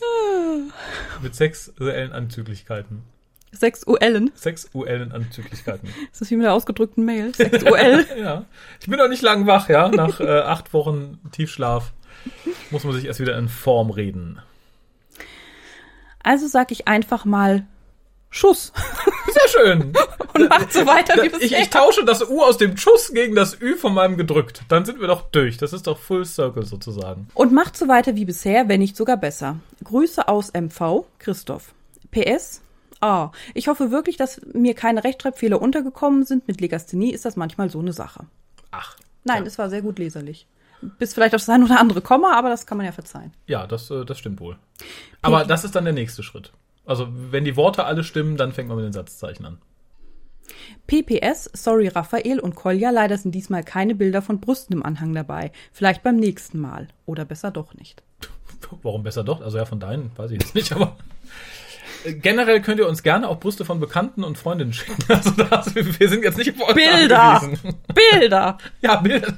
Mit 1.22 1.36
sexuellen 1.36 2.14
Anzüglichkeiten. 2.14 3.04
sexuellen. 3.52 4.32
Sexuellen 4.36 5.12
Anzüglichkeiten. 5.12 5.90
Ist 6.12 6.22
das 6.22 6.32
wie 6.32 6.38
mit 6.38 6.46
der 6.46 6.54
ausgedrückten 6.54 7.04
Mail? 7.06 7.34
Sexuell. 7.36 8.06
Ja. 8.18 8.46
Ich 8.80 8.88
bin 8.88 8.98
noch 9.00 9.10
nicht 9.10 9.22
lang 9.22 9.48
wach, 9.48 9.68
ja. 9.70 9.90
Nach 9.90 10.20
äh, 10.20 10.40
acht 10.40 10.74
Wochen 10.74 11.20
Tiefschlaf 11.32 11.92
muss 12.70 12.84
man 12.84 12.94
sich 12.94 13.06
erst 13.06 13.20
wieder 13.20 13.38
in 13.38 13.50
Form 13.50 13.90
reden. 13.90 14.40
Also 16.24 16.48
sag 16.48 16.72
ich 16.72 16.88
einfach 16.88 17.26
mal 17.26 17.66
Schuss 18.30 18.72
Sehr 19.28 19.48
schön. 19.50 19.94
und 20.34 20.50
macht 20.50 20.72
so 20.74 20.86
weiter 20.86 21.22
wie 21.22 21.28
Ich, 21.28 21.34
bisher. 21.34 21.62
ich 21.62 21.70
tausche 21.70 22.04
das 22.06 22.28
U 22.30 22.42
aus 22.42 22.58
dem 22.58 22.78
Schuss 22.78 23.12
gegen 23.14 23.36
das 23.36 23.60
Ü 23.62 23.76
von 23.76 23.94
meinem 23.94 24.18
gedrückt. 24.18 24.64
Dann 24.70 24.86
sind 24.86 25.00
wir 25.00 25.08
doch 25.08 25.30
durch. 25.32 25.58
Das 25.58 25.74
ist 25.74 25.88
doch 25.88 25.98
Full 25.98 26.26
Circle 26.26 26.66
sozusagen. 26.66 27.28
Und 27.34 27.52
macht 27.54 27.78
so 27.78 27.88
weiter 27.88 28.16
wie 28.16 28.26
bisher, 28.26 28.68
wenn 28.70 28.80
nicht 28.80 28.96
sogar 28.96 29.18
besser. 29.18 29.58
Grüße 29.84 30.28
aus 30.28 30.52
MV, 30.54 31.06
Christoph. 31.20 31.74
PS. 32.12 32.62
Ah, 33.00 33.32
ich 33.54 33.68
hoffe 33.68 33.90
wirklich, 33.92 34.18
dass 34.18 34.42
mir 34.54 34.76
keine 34.76 35.04
Rechtschreibfehler 35.04 35.62
untergekommen 35.62 36.24
sind. 36.24 36.48
Mit 36.48 36.62
Legasthenie 36.62 37.12
ist 37.12 37.26
das 37.26 37.36
manchmal 37.36 37.70
so 37.70 37.80
eine 37.80 37.94
Sache. 37.94 38.26
Ach. 38.70 38.96
Nein, 39.24 39.46
es 39.46 39.58
war 39.58 39.70
sehr 39.70 39.82
gut 39.82 39.98
leserlich. 40.00 40.46
Bis 40.98 41.14
vielleicht 41.14 41.36
auf 41.36 41.42
das 41.42 41.50
ein 41.50 41.64
oder 41.64 41.80
andere 41.80 42.02
Komma, 42.02 42.34
aber 42.36 42.50
das 42.50 42.66
kann 42.66 42.78
man 42.78 42.86
ja 42.86 42.92
verzeihen. 42.92 43.34
Ja, 43.48 43.68
das, 43.68 43.90
äh, 43.92 44.04
das 44.04 44.18
stimmt 44.18 44.40
wohl. 44.40 44.58
Aber 45.22 45.46
das 45.46 45.64
ist 45.64 45.76
dann 45.76 45.84
der 45.84 45.94
nächste 45.94 46.24
Schritt. 46.24 46.52
Also, 46.86 47.08
wenn 47.12 47.46
die 47.46 47.56
Worte 47.56 47.86
alle 47.86 48.04
stimmen, 48.04 48.38
dann 48.38 48.54
fängt 48.54 48.68
man 48.68 48.78
mit 48.78 48.86
den 48.86 48.94
Satzzeichen 48.94 49.46
an. 49.46 49.58
PPS, 50.88 51.50
sorry 51.54 51.88
Raphael 51.88 52.40
und 52.40 52.56
Kolja, 52.56 52.90
leider 52.90 53.18
sind 53.18 53.34
diesmal 53.34 53.64
keine 53.64 53.96
Bilder 53.96 54.22
von 54.22 54.40
Brüsten 54.42 54.76
im 54.76 54.84
Anhang 54.84 55.14
dabei. 55.14 55.52
Vielleicht 55.72 56.04
beim 56.04 56.18
nächsten 56.18 56.60
Mal. 56.60 56.88
Oder 57.06 57.24
besser 57.26 57.52
doch 57.52 57.74
nicht. 57.76 58.04
Warum 58.84 59.04
besser 59.04 59.24
doch? 59.24 59.42
Also 59.42 59.58
ja, 59.58 59.66
von 59.66 59.80
deinen, 59.80 60.12
weiß 60.18 60.32
ich 60.32 60.42
jetzt 60.42 60.56
nicht, 60.56 60.72
aber 60.74 60.98
äh, 62.04 62.14
generell 62.14 62.62
könnt 62.62 62.80
ihr 62.80 62.88
uns 62.88 63.04
gerne 63.04 63.30
auch 63.30 63.40
Brüste 63.40 63.64
von 63.64 63.80
Bekannten 63.80 64.24
und 64.24 64.38
Freundinnen 64.38 64.74
schicken. 64.74 64.98
Also 65.08 65.32
das, 65.32 65.74
wir 65.76 66.10
sind 66.10 66.24
jetzt 66.24 66.38
nicht 66.38 66.60
auf 66.62 66.74
Bilder! 66.74 67.42
angewiesen. 67.42 67.76
Bilder! 68.20 68.58
Ja, 68.82 68.96
Bilder. 68.98 69.34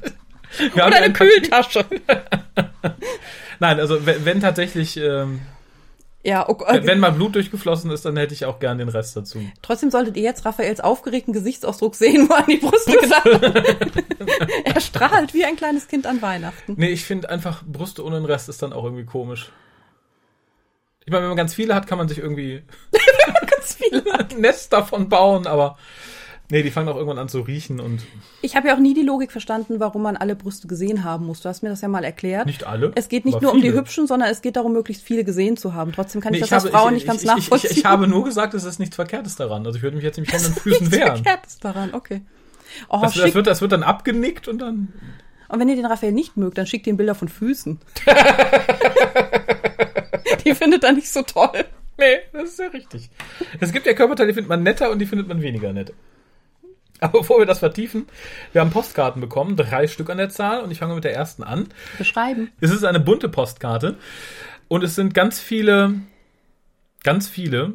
Wir 0.57 0.73
Oder 0.73 0.85
eine 0.85 1.05
ein- 1.05 1.13
Kühltasche. 1.13 1.85
Nein, 3.59 3.79
also 3.79 4.05
wenn, 4.05 4.25
wenn 4.25 4.39
tatsächlich, 4.39 4.97
ähm, 4.97 5.41
Ja, 6.23 6.47
oh 6.47 6.53
Gott. 6.53 6.85
wenn 6.85 6.99
mal 6.99 7.11
Blut 7.11 7.35
durchgeflossen 7.35 7.91
ist, 7.91 8.05
dann 8.05 8.15
hätte 8.15 8.33
ich 8.33 8.45
auch 8.45 8.59
gern 8.59 8.77
den 8.77 8.87
Rest 8.87 9.17
dazu. 9.17 9.39
Trotzdem 9.61 9.91
solltet 9.91 10.15
ihr 10.15 10.23
jetzt 10.23 10.45
Raphaels 10.45 10.79
aufgeregten 10.79 11.33
Gesichtsausdruck 11.33 11.95
sehen, 11.95 12.29
wo 12.29 12.33
er 12.33 12.39
an 12.39 12.45
die 12.47 12.57
Brüste 12.57 12.93
gedacht 12.93 13.25
hat. 13.25 14.03
er 14.65 14.79
strahlt 14.79 15.33
wie 15.33 15.43
ein 15.43 15.57
kleines 15.57 15.87
Kind 15.87 16.07
an 16.07 16.21
Weihnachten. 16.21 16.75
Nee, 16.77 16.89
ich 16.89 17.03
finde 17.03 17.29
einfach 17.29 17.63
Brüste 17.65 18.05
ohne 18.05 18.15
den 18.15 18.25
Rest 18.25 18.47
ist 18.47 18.61
dann 18.61 18.71
auch 18.71 18.85
irgendwie 18.85 19.05
komisch. 19.05 19.51
Ich 21.05 21.11
meine, 21.11 21.23
wenn 21.23 21.29
man 21.29 21.37
ganz 21.37 21.53
viele 21.53 21.75
hat, 21.75 21.87
kann 21.87 21.97
man 21.97 22.07
sich 22.07 22.19
irgendwie 22.19 22.63
Ganz 23.63 23.75
viele. 23.75 24.03
ein 24.19 24.41
Nest 24.41 24.73
davon 24.73 25.09
bauen, 25.09 25.47
aber 25.47 25.77
Nee, 26.49 26.61
die 26.61 26.71
fangen 26.71 26.89
auch 26.89 26.95
irgendwann 26.95 27.19
an 27.19 27.29
zu 27.29 27.41
riechen 27.41 27.79
und 27.79 28.01
Ich 28.41 28.55
habe 28.55 28.67
ja 28.67 28.75
auch 28.75 28.79
nie 28.79 28.93
die 28.93 29.01
Logik 29.01 29.31
verstanden, 29.31 29.79
warum 29.79 30.01
man 30.01 30.17
alle 30.17 30.35
Brüste 30.35 30.67
gesehen 30.67 31.03
haben 31.03 31.25
muss. 31.25 31.41
Du 31.41 31.49
hast 31.49 31.63
mir 31.63 31.69
das 31.69 31.81
ja 31.81 31.87
mal 31.87 32.03
erklärt. 32.03 32.45
nicht 32.45 32.65
alle. 32.65 32.91
Es 32.95 33.07
geht 33.07 33.25
nicht 33.25 33.41
nur 33.41 33.51
um 33.53 33.61
die 33.61 33.69
viele. 33.69 33.79
hübschen, 33.79 34.07
sondern 34.07 34.29
es 34.29 34.41
geht 34.41 34.55
darum, 34.57 34.73
möglichst 34.73 35.03
viele 35.03 35.23
gesehen 35.23 35.57
zu 35.57 35.73
haben. 35.73 35.93
Trotzdem 35.93 36.21
kann 36.21 36.33
Nee, 36.33 36.39
ich 36.39 36.49
das 36.49 36.65
als 36.65 36.73
Frau 36.73 36.89
nicht 36.89 37.07
ganz 37.07 37.21
ich, 37.21 37.27
nachvollziehen. 37.27 37.71
Ich, 37.71 37.77
ich, 37.77 37.85
habe 37.85 38.07
nur 38.07 38.23
gesagt, 38.25 38.53
es 38.53 38.65
ist 38.65 38.79
nichts 38.79 38.95
Verkehrtes 38.95 39.35
daran. 39.35 39.65
Also 39.65 39.77
ich 39.77 39.83
würde 39.83 39.95
mich 39.95 40.03
jetzt 40.03 40.17
nämlich 40.17 40.33
Händen 40.33 40.47
und 40.47 40.59
Füßen 40.59 40.79
Nichts 40.81 40.91
wehren. 40.91 41.23
Verkehrtes 41.23 41.59
daran, 41.59 41.93
okay. 41.93 42.21
Oh, 42.89 42.99
Das, 43.01 43.13
das, 43.13 43.33
wird, 43.33 43.47
das 43.47 43.61
wird 43.61 43.71
dann 43.71 43.83
abgenickt 43.83 44.47
und 44.47 44.59
dann. 44.59 44.91
Und 45.47 45.59
wenn 45.59 45.69
ihr 45.69 45.75
den 45.75 45.85
Raphael 45.85 46.11
nicht 46.11 46.35
mögt, 46.37 46.57
dann 46.57 46.67
schickt 46.67 46.87
ihm 46.87 46.97
Bilder 46.97 47.15
von 47.15 47.29
Füßen. 47.29 47.79
die 50.45 50.55
findet 50.55 50.83
er 50.83 50.91
nicht 50.91 51.11
so 51.11 51.21
toll. 51.21 51.65
Nee, 51.97 52.17
das 52.31 52.49
ist 52.49 52.59
ja 52.59 52.67
richtig. 52.67 53.09
Es 53.59 53.71
gibt 53.71 53.85
ja 53.85 53.93
Körperteile, 53.93 54.27
die 54.27 54.33
findet 54.33 54.49
man 54.49 54.63
netter 54.63 54.91
und 54.91 54.99
die 54.99 55.05
findet 55.05 55.27
man 55.27 55.41
weniger 55.41 55.71
nett. 55.73 55.93
Aber 57.03 57.19
bevor 57.19 57.39
wir 57.39 57.45
das 57.45 57.59
vertiefen, 57.59 58.07
wir 58.53 58.61
haben 58.61 58.71
Postkarten 58.71 59.19
bekommen, 59.19 59.57
drei 59.57 59.87
Stück 59.87 60.09
an 60.09 60.17
der 60.17 60.29
Zahl 60.29 60.61
und 60.61 60.71
ich 60.71 60.79
fange 60.79 60.95
mit 60.95 61.03
der 61.03 61.13
ersten 61.13 61.43
an. 61.43 61.67
Beschreiben. 61.97 62.49
Es 62.61 62.71
ist 62.71 62.85
eine 62.85 63.01
bunte 63.01 63.27
Postkarte 63.27 63.97
und 64.69 64.85
es 64.85 64.95
sind 64.95 65.13
ganz 65.13 65.41
viele, 65.41 65.95
ganz 67.03 67.27
viele 67.27 67.73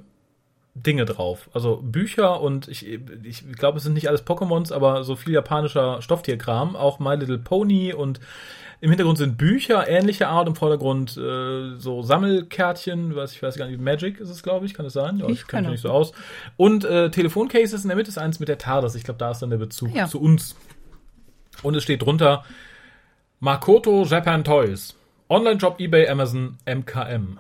Dinge 0.73 1.05
drauf. 1.05 1.51
Also 1.53 1.83
Bücher 1.83 2.41
und 2.41 2.69
ich, 2.69 2.89
ich 2.89 3.53
glaube, 3.53 3.77
es 3.77 3.85
sind 3.85 3.93
nicht 3.93 4.09
alles 4.09 4.25
Pokémons, 4.25 4.73
aber 4.73 5.05
so 5.05 5.15
viel 5.15 5.35
japanischer 5.35 6.01
Stofftierkram, 6.01 6.75
auch 6.75 6.99
My 6.99 7.15
Little 7.15 7.39
Pony 7.39 7.93
und 7.93 8.21
im 8.81 8.91
Hintergrund 8.91 9.19
sind 9.19 9.37
Bücher 9.39 9.89
ähnlicher 9.89 10.29
Art, 10.29 10.47
im 10.49 10.55
Vordergrund 10.55 11.17
äh, 11.17 11.77
so 11.79 12.03
Sammelkärtchen, 12.03 13.17
was 13.17 13.33
ich 13.33 13.43
weiß 13.43 13.57
gar 13.57 13.67
nicht, 13.67 13.81
Magic 13.81 14.21
ist 14.21 14.31
es, 14.31 14.43
glaube 14.43 14.67
ich, 14.67 14.75
kann 14.75 14.87
es 14.87 14.93
sein? 14.93 15.19
Ja, 15.19 15.27
Ich 15.27 15.41
ich 15.41 15.47
kenne 15.47 15.63
mich 15.63 15.73
nicht 15.73 15.81
so 15.83 15.91
aus. 15.91 16.13
Und 16.57 16.85
äh, 16.85 17.11
Telefoncases 17.11 17.83
in 17.83 17.89
der 17.89 17.97
Mitte 17.97 18.09
ist 18.11 18.19
eins 18.19 18.39
mit 18.41 18.49
der 18.49 18.59
TARDIS. 18.59 18.95
Ich 18.95 19.05
glaube, 19.05 19.19
da 19.19 19.31
ist 19.33 19.41
dann 19.41 19.51
der 19.51 19.57
Bezug 19.59 19.95
Ja. 19.95 20.07
zu 20.07 20.21
uns. 20.21 20.55
Und 21.63 21.75
es 21.75 21.83
steht 21.83 22.03
drunter 22.03 22.45
Makoto 23.41 24.05
Japan 24.05 24.45
Toys. 24.45 24.95
Online-Shop, 25.29 25.79
eBay, 25.81 26.09
Amazon, 26.09 26.57
MKM. 26.65 27.39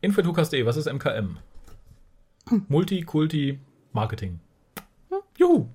Info.hukas.de, 0.00 0.64
was 0.66 0.76
ist 0.76 0.92
MKM? 0.92 1.38
Multi, 2.68 3.02
Kulti, 3.02 3.58
Marketing. 3.92 4.40
Juhu. 5.36 5.66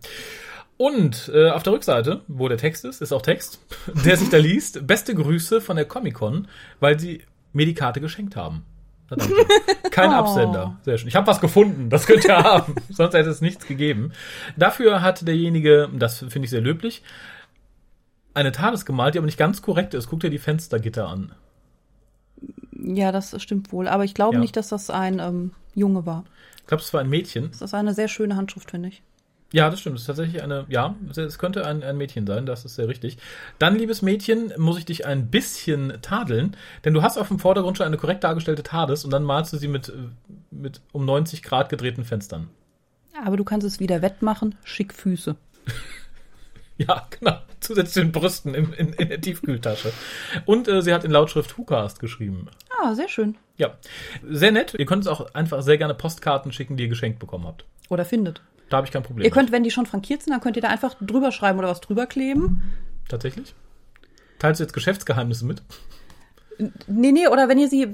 Und 0.77 1.31
äh, 1.33 1.49
auf 1.51 1.63
der 1.63 1.73
Rückseite, 1.73 2.21
wo 2.27 2.47
der 2.47 2.57
Text 2.57 2.83
ist, 2.85 3.01
ist 3.01 3.11
auch 3.13 3.21
Text, 3.21 3.59
der 4.05 4.17
sich 4.17 4.29
da 4.29 4.37
liest. 4.37 4.85
Beste 4.87 5.13
Grüße 5.15 5.61
von 5.61 5.75
der 5.75 5.85
Comic-Con, 5.85 6.47
weil 6.79 6.99
sie 6.99 7.23
mir 7.53 7.65
die 7.65 7.75
Karte 7.75 8.01
geschenkt 8.01 8.35
haben. 8.35 8.65
Kein 9.91 10.09
Oh. 10.09 10.13
Absender. 10.13 10.79
Sehr 10.83 10.97
schön. 10.97 11.07
Ich 11.07 11.15
habe 11.15 11.27
was 11.27 11.39
gefunden, 11.39 11.89
das 11.89 12.07
könnt 12.07 12.25
ihr 12.25 12.35
haben. 12.37 12.75
Sonst 12.89 13.13
hätte 13.13 13.29
es 13.29 13.41
nichts 13.41 13.67
gegeben. 13.67 14.11
Dafür 14.57 15.01
hat 15.01 15.27
derjenige, 15.27 15.89
das 15.93 16.17
finde 16.19 16.45
ich 16.45 16.49
sehr 16.49 16.61
löblich, 16.61 17.03
eine 18.33 18.51
TARDIS 18.51 18.85
gemalt, 18.85 19.13
die 19.13 19.19
aber 19.19 19.27
nicht 19.27 19.37
ganz 19.37 19.61
korrekt 19.61 19.93
ist. 19.93 20.07
Guck 20.09 20.21
dir 20.21 20.31
die 20.31 20.39
Fenstergitter 20.39 21.07
an. 21.07 21.33
Ja, 22.71 23.11
das 23.11 23.39
stimmt 23.41 23.71
wohl. 23.71 23.87
Aber 23.87 24.03
ich 24.03 24.15
glaube 24.15 24.35
Ja. 24.35 24.39
nicht, 24.39 24.57
dass 24.57 24.69
das 24.69 24.89
ein 24.89 25.19
ähm, 25.19 25.51
Junge 25.75 26.07
war. 26.07 26.23
Ich 26.61 26.67
glaube, 26.67 26.81
es 26.81 26.91
war 26.93 27.01
ein 27.01 27.09
Mädchen. 27.09 27.51
Das 27.51 27.61
ist 27.61 27.73
eine 27.75 27.93
sehr 27.93 28.07
schöne 28.07 28.35
Handschrift, 28.35 28.71
finde 28.71 28.89
ich. 28.89 29.03
Ja, 29.53 29.69
das 29.69 29.81
stimmt. 29.81 29.97
Es 29.97 30.01
ist 30.01 30.07
tatsächlich 30.07 30.41
eine, 30.41 30.65
ja, 30.67 30.95
es 31.15 31.37
könnte 31.37 31.67
ein, 31.67 31.83
ein 31.83 31.95
Mädchen 31.95 32.25
sein, 32.25 32.47
das 32.47 32.65
ist 32.65 32.73
sehr 32.73 32.87
richtig. 32.87 33.19
Dann, 33.59 33.77
liebes 33.77 34.01
Mädchen, 34.01 34.51
muss 34.57 34.79
ich 34.79 34.85
dich 34.85 35.05
ein 35.05 35.29
bisschen 35.29 35.93
tadeln, 36.01 36.57
denn 36.83 36.95
du 36.95 37.03
hast 37.03 37.19
auf 37.19 37.27
dem 37.27 37.37
Vordergrund 37.37 37.77
schon 37.77 37.85
eine 37.85 37.97
korrekt 37.97 38.23
dargestellte 38.23 38.63
TARDIS 38.63 39.05
und 39.05 39.11
dann 39.11 39.23
malst 39.23 39.53
du 39.53 39.57
sie 39.57 39.67
mit, 39.67 39.93
mit 40.49 40.81
um 40.91 41.05
90 41.05 41.43
Grad 41.43 41.69
gedrehten 41.69 42.03
Fenstern. 42.03 42.49
Aber 43.23 43.37
du 43.37 43.43
kannst 43.43 43.67
es 43.67 43.79
wieder 43.79 44.01
wettmachen. 44.01 44.55
Schick 44.65 44.93
Füße. 44.93 45.35
Ja, 46.75 47.07
genau. 47.11 47.37
Zusätzlich 47.59 47.93
zu 47.93 47.99
den 47.99 48.11
Brüsten 48.11 48.55
in, 48.55 48.73
in, 48.73 48.93
in 48.93 49.09
der 49.09 49.21
Tiefkühltasche. 49.21 49.93
Und 50.45 50.67
äh, 50.67 50.81
sie 50.81 50.91
hat 50.91 51.03
in 51.03 51.11
Lautschrift 51.11 51.55
WhoCast 51.55 51.99
geschrieben. 51.99 52.47
Ah, 52.81 52.95
sehr 52.95 53.07
schön. 53.07 53.37
Ja, 53.57 53.77
sehr 54.27 54.51
nett. 54.51 54.73
Ihr 54.75 54.87
könnt 54.87 55.05
uns 55.05 55.07
auch 55.07 55.35
einfach 55.35 55.61
sehr 55.61 55.77
gerne 55.77 55.93
Postkarten 55.93 56.51
schicken, 56.51 56.75
die 56.75 56.85
ihr 56.85 56.89
geschenkt 56.89 57.19
bekommen 57.19 57.45
habt. 57.45 57.63
Oder 57.89 58.05
findet. 58.05 58.41
Da 58.73 58.77
habe 58.77 58.87
ich 58.87 58.91
kein 58.91 59.03
Problem. 59.03 59.23
Ihr 59.23 59.29
könnt, 59.29 59.51
wenn 59.51 59.63
die 59.63 59.69
schon 59.69 59.85
frankiert 59.85 60.23
sind, 60.23 60.33
dann 60.33 60.41
könnt 60.41 60.55
ihr 60.55 60.63
da 60.63 60.69
einfach 60.69 60.95
drüber 60.99 61.31
schreiben 61.31 61.59
oder 61.59 61.67
was 61.67 61.79
drüber 61.79 62.07
kleben. 62.07 62.41
mit. 62.41 63.07
Tatsächlich? 63.07 63.53
Teilst 64.39 64.59
du 64.59 64.63
jetzt 64.63 64.73
Geschäftsgeheimnisse 64.73 65.45
mit? 65.45 65.61
Nee, 66.87 67.11
nee, 67.11 67.27
oder 67.27 67.47
wenn 67.49 67.59
ihr 67.59 67.69
sie, 67.69 67.93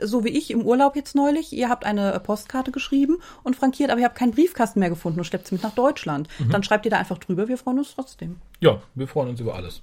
so 0.00 0.22
wie 0.22 0.28
ich 0.28 0.52
im 0.52 0.62
Urlaub 0.62 0.94
jetzt 0.94 1.16
neulich, 1.16 1.52
ihr 1.52 1.68
habt 1.68 1.84
eine 1.84 2.20
Postkarte 2.20 2.70
geschrieben 2.70 3.16
und 3.42 3.56
frankiert, 3.56 3.90
aber 3.90 3.98
ihr 3.98 4.06
habt 4.06 4.16
keinen 4.16 4.30
Briefkasten 4.30 4.78
mehr 4.78 4.88
gefunden 4.88 5.18
und 5.18 5.24
schleppt 5.24 5.48
sie 5.48 5.56
mit 5.56 5.64
nach 5.64 5.74
Deutschland. 5.74 6.28
Dann 6.48 6.62
schreibt 6.62 6.84
ihr 6.84 6.92
da 6.92 6.98
einfach 6.98 7.18
drüber, 7.18 7.48
wir 7.48 7.58
freuen 7.58 7.78
uns 7.78 7.96
trotzdem. 7.96 8.36
Ja, 8.60 8.80
wir 8.94 9.08
freuen 9.08 9.30
uns 9.30 9.40
über 9.40 9.56
alles. 9.56 9.82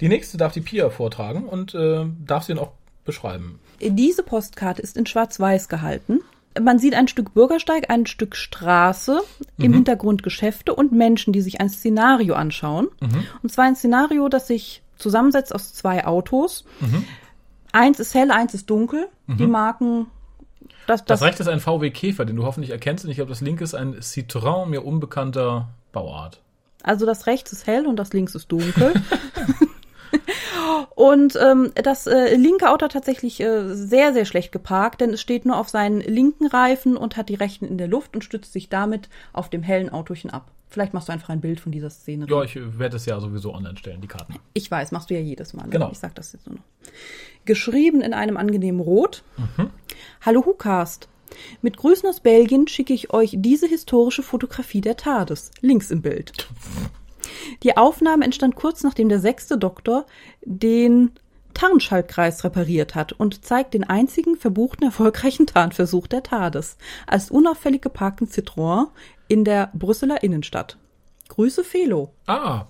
Die 0.00 0.08
nächste 0.08 0.38
darf 0.38 0.54
die 0.54 0.60
Pia 0.60 0.90
vortragen 0.90 1.44
und 1.44 1.72
äh, 1.72 2.04
darf 2.26 2.42
sie 2.42 2.54
dann 2.54 2.64
auch 2.64 2.72
beschreiben. 3.04 3.60
Diese 3.80 4.24
Postkarte 4.24 4.82
ist 4.82 4.96
in 4.96 5.06
Schwarz-Weiß 5.06 5.68
gehalten. 5.68 6.20
Man 6.60 6.78
sieht 6.78 6.94
ein 6.94 7.08
Stück 7.08 7.34
Bürgersteig, 7.34 7.90
ein 7.90 8.06
Stück 8.06 8.36
Straße, 8.36 9.20
im 9.58 9.72
Hintergrund 9.74 10.22
Geschäfte 10.22 10.74
und 10.74 10.92
Menschen, 10.92 11.32
die 11.32 11.40
sich 11.40 11.60
ein 11.60 11.68
Szenario 11.68 12.34
anschauen. 12.34 12.88
Und 13.42 13.52
zwar 13.52 13.64
ein 13.66 13.76
Szenario, 13.76 14.28
das 14.28 14.46
sich 14.46 14.82
zusammensetzt 14.96 15.54
aus 15.54 15.74
zwei 15.74 16.06
Autos. 16.06 16.64
Eins 17.72 18.00
ist 18.00 18.14
hell, 18.14 18.30
eins 18.30 18.54
ist 18.54 18.70
dunkel. 18.70 19.08
Die 19.26 19.46
Marken, 19.46 20.06
das, 20.86 21.04
Das 21.04 21.20
das, 21.20 21.22
rechte 21.28 21.42
ist 21.42 21.48
ein 21.48 21.60
VW 21.60 21.90
Käfer, 21.90 22.24
den 22.24 22.36
du 22.36 22.44
hoffentlich 22.44 22.70
erkennst. 22.70 23.04
Und 23.04 23.10
ich 23.10 23.16
glaube, 23.16 23.28
das 23.30 23.40
linke 23.40 23.64
ist 23.64 23.74
ein 23.74 23.96
Citroën, 23.96 24.66
mir 24.66 24.84
unbekannter 24.84 25.68
Bauart. 25.92 26.40
also 26.82 27.04
das 27.06 27.26
rechts 27.26 27.52
ist 27.52 27.66
hell 27.66 27.86
und 27.86 27.96
das 27.96 28.12
links 28.12 28.34
ist 28.34 28.50
dunkel. 28.52 28.94
Und 30.94 31.36
ähm, 31.36 31.72
das 31.74 32.06
äh, 32.06 32.36
linke 32.36 32.70
Auto 32.70 32.84
hat 32.84 32.92
tatsächlich 32.92 33.40
äh, 33.40 33.74
sehr, 33.74 34.12
sehr 34.12 34.24
schlecht 34.24 34.52
geparkt, 34.52 35.00
denn 35.00 35.10
es 35.10 35.20
steht 35.20 35.44
nur 35.44 35.58
auf 35.58 35.68
seinen 35.68 36.00
linken 36.00 36.46
Reifen 36.46 36.96
und 36.96 37.16
hat 37.16 37.28
die 37.28 37.34
rechten 37.34 37.66
in 37.66 37.78
der 37.78 37.88
Luft 37.88 38.14
und 38.14 38.22
stützt 38.22 38.52
sich 38.52 38.68
damit 38.68 39.08
auf 39.32 39.50
dem 39.50 39.62
hellen 39.62 39.90
Autochen 39.90 40.30
ab. 40.30 40.50
Vielleicht 40.68 40.94
machst 40.94 41.08
du 41.08 41.12
einfach 41.12 41.28
ein 41.28 41.40
Bild 41.40 41.60
von 41.60 41.72
dieser 41.72 41.90
Szene. 41.90 42.26
Ja, 42.28 42.42
ich 42.42 42.58
werde 42.78 42.96
es 42.96 43.06
ja 43.06 43.18
sowieso 43.20 43.54
online 43.54 43.76
stellen, 43.76 44.00
die 44.00 44.08
Karten. 44.08 44.34
Ich 44.52 44.70
weiß, 44.70 44.92
machst 44.92 45.10
du 45.10 45.14
ja 45.14 45.20
jedes 45.20 45.54
Mal. 45.54 45.64
Ne? 45.64 45.70
Genau. 45.70 45.90
Ich 45.92 45.98
sag 45.98 46.14
das 46.16 46.32
jetzt 46.32 46.46
nur 46.46 46.56
noch. 46.56 46.64
Geschrieben 47.44 48.00
in 48.00 48.12
einem 48.12 48.36
angenehmen 48.36 48.80
Rot. 48.80 49.22
Hallo 50.22 50.44
Hukast. 50.44 51.08
Mit 51.62 51.76
Grüßen 51.76 52.08
aus 52.08 52.20
Belgien 52.20 52.66
schicke 52.68 52.92
ich 52.92 53.12
euch 53.12 53.34
diese 53.38 53.66
historische 53.66 54.22
Fotografie 54.22 54.80
der 54.80 54.96
TARDIS. 54.96 55.50
Links 55.60 55.90
im 55.90 56.02
Bild. 56.02 56.32
Die 57.62 57.76
Aufnahme 57.76 58.24
entstand 58.24 58.56
kurz 58.56 58.82
nachdem 58.82 59.08
der 59.08 59.20
sechste 59.20 59.58
Doktor 59.58 60.06
den 60.42 61.12
Tarnschaltkreis 61.54 62.44
repariert 62.44 62.94
hat 62.94 63.12
und 63.12 63.44
zeigt 63.44 63.72
den 63.72 63.84
einzigen 63.84 64.36
verbuchten 64.36 64.84
erfolgreichen 64.84 65.46
Tarnversuch 65.46 66.06
der 66.06 66.22
TARDIS 66.22 66.76
als 67.06 67.30
unauffällig 67.30 67.80
geparkten 67.80 68.28
Citroën 68.28 68.88
in 69.28 69.44
der 69.44 69.70
Brüsseler 69.72 70.22
Innenstadt. 70.22 70.76
Grüße 71.28 71.64
Felo. 71.64 72.12
Ah, 72.26 72.66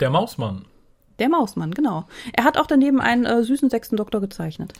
der 0.00 0.10
Mausmann. 0.10 0.64
Der 1.20 1.28
Mausmann, 1.28 1.72
genau. 1.72 2.06
Er 2.32 2.44
hat 2.44 2.58
auch 2.58 2.66
daneben 2.66 3.00
einen 3.00 3.26
äh, 3.26 3.44
süßen 3.44 3.70
sechsten 3.70 3.96
Doktor 3.96 4.20
gezeichnet. 4.20 4.72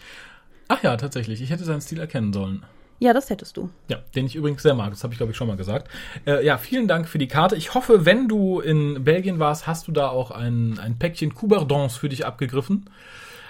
Ach 0.68 0.82
ja, 0.82 0.96
tatsächlich. 0.96 1.42
Ich 1.42 1.50
hätte 1.50 1.64
seinen 1.64 1.82
Stil 1.82 2.00
erkennen 2.00 2.32
sollen. 2.32 2.64
Ja, 3.00 3.14
das 3.14 3.30
hättest 3.30 3.56
du. 3.56 3.70
Ja, 3.88 3.96
den 4.14 4.26
ich 4.26 4.36
übrigens 4.36 4.62
sehr 4.62 4.74
mag. 4.74 4.90
Das 4.90 5.02
habe 5.02 5.14
ich, 5.14 5.18
glaube 5.18 5.32
ich, 5.32 5.36
schon 5.36 5.48
mal 5.48 5.56
gesagt. 5.56 5.88
Äh, 6.26 6.44
ja, 6.44 6.58
vielen 6.58 6.86
Dank 6.86 7.08
für 7.08 7.16
die 7.16 7.28
Karte. 7.28 7.56
Ich 7.56 7.72
hoffe, 7.72 8.04
wenn 8.04 8.28
du 8.28 8.60
in 8.60 9.04
Belgien 9.04 9.38
warst, 9.38 9.66
hast 9.66 9.88
du 9.88 9.92
da 9.92 10.08
auch 10.08 10.30
ein, 10.30 10.78
ein 10.78 10.98
Päckchen 10.98 11.34
Coubardons 11.34 11.96
für 11.96 12.10
dich 12.10 12.26
abgegriffen 12.26 12.90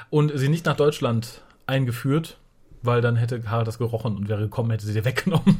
und 0.08 0.30
sie 0.36 0.48
nicht 0.48 0.66
nach 0.66 0.76
Deutschland 0.76 1.42
eingeführt, 1.66 2.36
weil 2.82 3.00
dann 3.00 3.16
hätte 3.16 3.42
Harald 3.50 3.66
das 3.66 3.78
gerochen 3.78 4.16
und 4.16 4.28
wäre 4.28 4.42
gekommen, 4.42 4.70
hätte 4.70 4.86
sie 4.86 4.92
dir 4.92 5.04
weggenommen. 5.04 5.58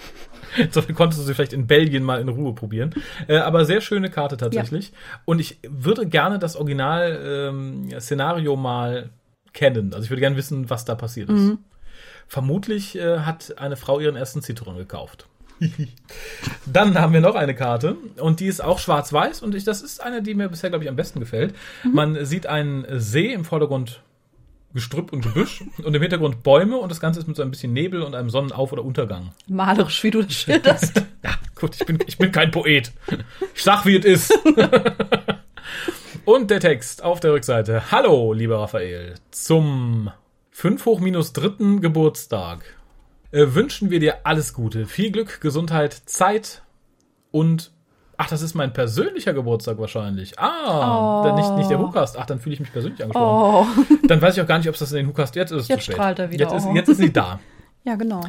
so 0.70 0.82
konntest 0.82 1.20
du 1.20 1.26
sie 1.26 1.34
vielleicht 1.34 1.52
in 1.52 1.66
Belgien 1.66 2.04
mal 2.04 2.20
in 2.20 2.28
Ruhe 2.28 2.54
probieren. 2.54 2.94
Äh, 3.26 3.38
aber 3.38 3.64
sehr 3.64 3.80
schöne 3.80 4.08
Karte 4.08 4.36
tatsächlich. 4.36 4.92
Und 5.24 5.40
ich 5.40 5.58
würde 5.68 6.06
gerne 6.06 6.38
das 6.38 6.54
Original-Szenario 6.54 8.54
mal 8.54 9.10
kennen. 9.52 9.92
Also 9.92 10.04
ich 10.04 10.10
würde 10.10 10.20
gerne 10.20 10.36
wissen, 10.36 10.70
was 10.70 10.84
da 10.84 10.94
passiert 10.94 11.28
ist. 11.28 11.50
Vermutlich 12.28 12.96
äh, 12.96 13.20
hat 13.20 13.58
eine 13.58 13.76
Frau 13.76 14.00
ihren 14.00 14.16
ersten 14.16 14.40
Citroën 14.40 14.76
gekauft. 14.76 15.26
Dann 16.66 16.98
haben 16.98 17.12
wir 17.12 17.20
noch 17.20 17.34
eine 17.34 17.54
Karte 17.54 17.96
und 18.18 18.40
die 18.40 18.46
ist 18.46 18.62
auch 18.62 18.78
schwarz-weiß 18.78 19.42
und 19.42 19.54
ich, 19.54 19.64
das 19.64 19.82
ist 19.82 20.02
eine, 20.02 20.22
die 20.22 20.34
mir 20.34 20.48
bisher, 20.48 20.70
glaube 20.70 20.84
ich, 20.84 20.90
am 20.90 20.96
besten 20.96 21.20
gefällt. 21.20 21.54
Man 21.84 22.24
sieht 22.26 22.46
einen 22.46 22.84
See 23.00 23.32
im 23.32 23.44
Vordergrund 23.44 24.02
Gestrüpp 24.74 25.12
und 25.12 25.22
Gebüsch 25.22 25.64
und 25.82 25.94
im 25.94 26.02
Hintergrund 26.02 26.42
Bäume 26.42 26.76
und 26.76 26.90
das 26.90 27.00
Ganze 27.00 27.20
ist 27.20 27.26
mit 27.26 27.36
so 27.36 27.42
ein 27.42 27.50
bisschen 27.50 27.72
Nebel 27.72 28.02
und 28.02 28.14
einem 28.14 28.28
Sonnenauf- 28.28 28.72
oder 28.72 28.84
Untergang. 28.84 29.32
Malerisch, 29.48 30.02
wie 30.02 30.10
du 30.10 30.22
das 30.22 30.34
schilderst. 30.34 31.02
Ja, 31.24 31.32
gut, 31.56 31.74
ich 31.74 31.84
bin, 31.84 31.98
ich 32.06 32.18
bin 32.18 32.30
kein 32.30 32.52
Poet. 32.52 32.92
Ich 33.52 33.62
sag, 33.64 33.84
wie 33.84 33.96
es 33.96 34.04
ist. 34.04 34.38
Und 36.24 36.50
der 36.50 36.60
Text 36.60 37.02
auf 37.02 37.18
der 37.18 37.32
Rückseite. 37.32 37.90
Hallo, 37.90 38.32
lieber 38.32 38.60
Raphael. 38.60 39.14
Zum 39.32 40.10
5 40.56 40.86
hoch 40.86 41.00
minus 41.00 41.34
dritten 41.34 41.82
Geburtstag 41.82 42.64
äh, 43.30 43.44
wünschen 43.48 43.90
wir 43.90 44.00
dir 44.00 44.20
alles 44.24 44.54
Gute. 44.54 44.86
Viel 44.86 45.10
Glück, 45.12 45.42
Gesundheit, 45.42 45.92
Zeit 46.06 46.62
Und 47.30 47.72
ach, 48.16 48.30
das 48.30 48.40
ist 48.40 48.54
mein 48.54 48.72
persönlicher 48.72 49.34
Geburtstag 49.34 49.76
wahrscheinlich. 49.76 50.38
Ah, 50.38 51.24
dann 51.24 51.34
nicht, 51.34 51.52
nicht 51.56 51.68
der 51.68 51.78
Hukast. 51.78 52.16
Ach, 52.18 52.24
dann 52.24 52.40
fühle 52.40 52.54
ich 52.54 52.60
mich 52.60 52.72
persönlich 52.72 53.02
angesprochen. 53.02 53.68
Oh. 53.90 54.06
Dann 54.08 54.22
weiß 54.22 54.34
ich 54.34 54.42
auch 54.42 54.46
gar 54.46 54.56
nicht, 54.56 54.68
ob 54.68 54.72
es 54.72 54.78
das 54.78 54.92
in 54.92 54.96
den 54.96 55.08
Hukast 55.08 55.36
jetzt 55.36 55.50
ist. 55.50 55.68
Jetzt 55.68 55.84
strahlt 55.84 56.20
er 56.20 56.30
wieder. 56.30 56.46
Jetzt 56.46 56.54
ist, 56.54 56.66
Oh. 56.66 56.74
jetzt 56.74 56.88
ist 56.88 56.98
sie 56.98 57.12
da. 57.12 57.38
Ja, 57.84 57.94
genau. 57.94 58.22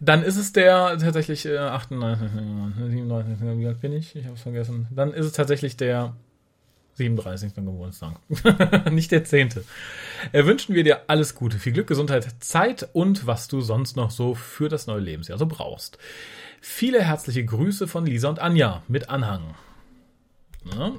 Dann 0.00 0.24
ist 0.24 0.36
es 0.36 0.52
der 0.52 0.98
tatsächlich 0.98 1.46
äh, 1.46 1.56
98, 1.56 2.30
97, 2.88 3.36
wie 3.60 3.66
alt 3.68 3.80
bin 3.80 3.92
ich? 3.92 4.16
Ich 4.16 4.24
habe 4.24 4.34
es 4.34 4.42
vergessen. 4.42 4.88
Dann 4.90 5.12
ist 5.12 5.26
es 5.26 5.32
tatsächlich 5.32 5.76
der 5.76 6.16
37. 6.94 7.54
Geburtstag. 7.54 8.20
Nicht 8.90 9.10
der 9.10 9.24
10. 9.24 9.50
Äh, 10.32 10.44
wünschen 10.44 10.74
wir 10.74 10.84
dir 10.84 11.02
alles 11.08 11.34
Gute, 11.34 11.58
viel 11.58 11.72
Glück, 11.72 11.86
Gesundheit, 11.86 12.26
Zeit 12.40 12.88
und 12.92 13.26
was 13.26 13.48
du 13.48 13.60
sonst 13.60 13.96
noch 13.96 14.10
so 14.10 14.34
für 14.34 14.68
das 14.68 14.86
neue 14.86 15.00
Lebensjahr 15.00 15.38
so 15.38 15.46
brauchst. 15.46 15.98
Viele 16.60 17.02
herzliche 17.02 17.44
Grüße 17.44 17.88
von 17.88 18.06
Lisa 18.06 18.28
und 18.28 18.38
Anja 18.38 18.82
mit 18.88 19.10
Anhang. 19.10 19.54
Ja, 20.72 20.92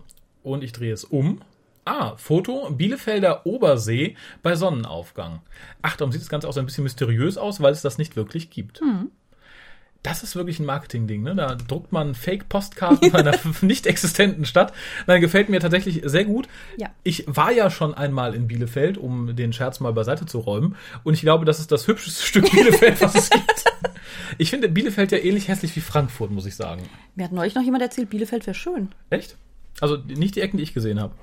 und 0.43 0.63
ich 0.63 0.73
drehe 0.73 0.93
es 0.93 1.03
um. 1.03 1.41
Ah, 1.85 2.17
Foto 2.17 2.69
Bielefelder 2.71 3.45
Obersee 3.45 4.15
bei 4.41 4.55
Sonnenaufgang. 4.55 5.41
Ach, 5.81 5.95
darum 5.95 6.11
sieht 6.11 6.21
das 6.21 6.29
Ganze 6.29 6.47
auch 6.47 6.53
so 6.53 6.59
ein 6.59 6.65
bisschen 6.65 6.83
mysteriös 6.83 7.37
aus, 7.37 7.61
weil 7.61 7.73
es 7.73 7.81
das 7.81 7.97
nicht 7.97 8.15
wirklich 8.15 8.49
gibt. 8.49 8.81
Das 10.05 10.21
ist 10.21 10.35
wirklich 10.35 10.59
ein 10.59 10.65
Marketing-Ding, 10.65 11.23
ne? 11.23 11.35
Da 11.35 11.55
druckt 11.55 11.91
man 11.91 12.13
Fake-Postkarten 12.13 13.09
von 13.11 13.19
einer 13.19 13.35
nicht 13.61 13.87
existenten 13.87 14.45
Stadt. 14.45 14.71
Nein, 15.07 15.19
gefällt 15.19 15.49
mir 15.49 15.59
tatsächlich 15.59 16.01
sehr 16.05 16.25
gut. 16.25 16.47
Ja. 16.77 16.89
Ich 17.01 17.23
war 17.27 17.51
ja 17.51 17.71
schon 17.71 17.95
einmal 17.95 18.35
in 18.35 18.47
Bielefeld, 18.47 18.99
um 18.99 19.35
den 19.35 19.51
Scherz 19.51 19.79
mal 19.79 19.93
beiseite 19.93 20.27
zu 20.27 20.37
räumen. 20.37 20.75
Und 21.03 21.15
ich 21.15 21.21
glaube, 21.21 21.45
das 21.45 21.59
ist 21.59 21.71
das 21.71 21.87
hübscheste 21.87 22.23
Stück 22.27 22.51
Bielefeld, 22.51 23.01
was 23.01 23.15
es 23.15 23.29
gibt. 23.31 23.63
Ich 24.37 24.51
finde 24.51 24.69
Bielefeld 24.69 25.11
ja 25.11 25.17
ähnlich 25.17 25.47
hässlich 25.47 25.75
wie 25.75 25.81
Frankfurt, 25.81 26.29
muss 26.29 26.45
ich 26.45 26.55
sagen. 26.55 26.83
Mir 27.15 27.25
hat 27.25 27.31
neulich 27.31 27.55
noch 27.55 27.63
jemand 27.63 27.81
erzählt, 27.81 28.11
Bielefeld 28.11 28.45
wäre 28.45 28.53
schön. 28.53 28.89
Echt? 29.09 29.35
Also 29.81 29.97
nicht 29.97 30.35
die 30.35 30.41
Ecken, 30.41 30.57
die 30.57 30.63
ich 30.63 30.75
gesehen 30.75 30.99
habe. 30.99 31.13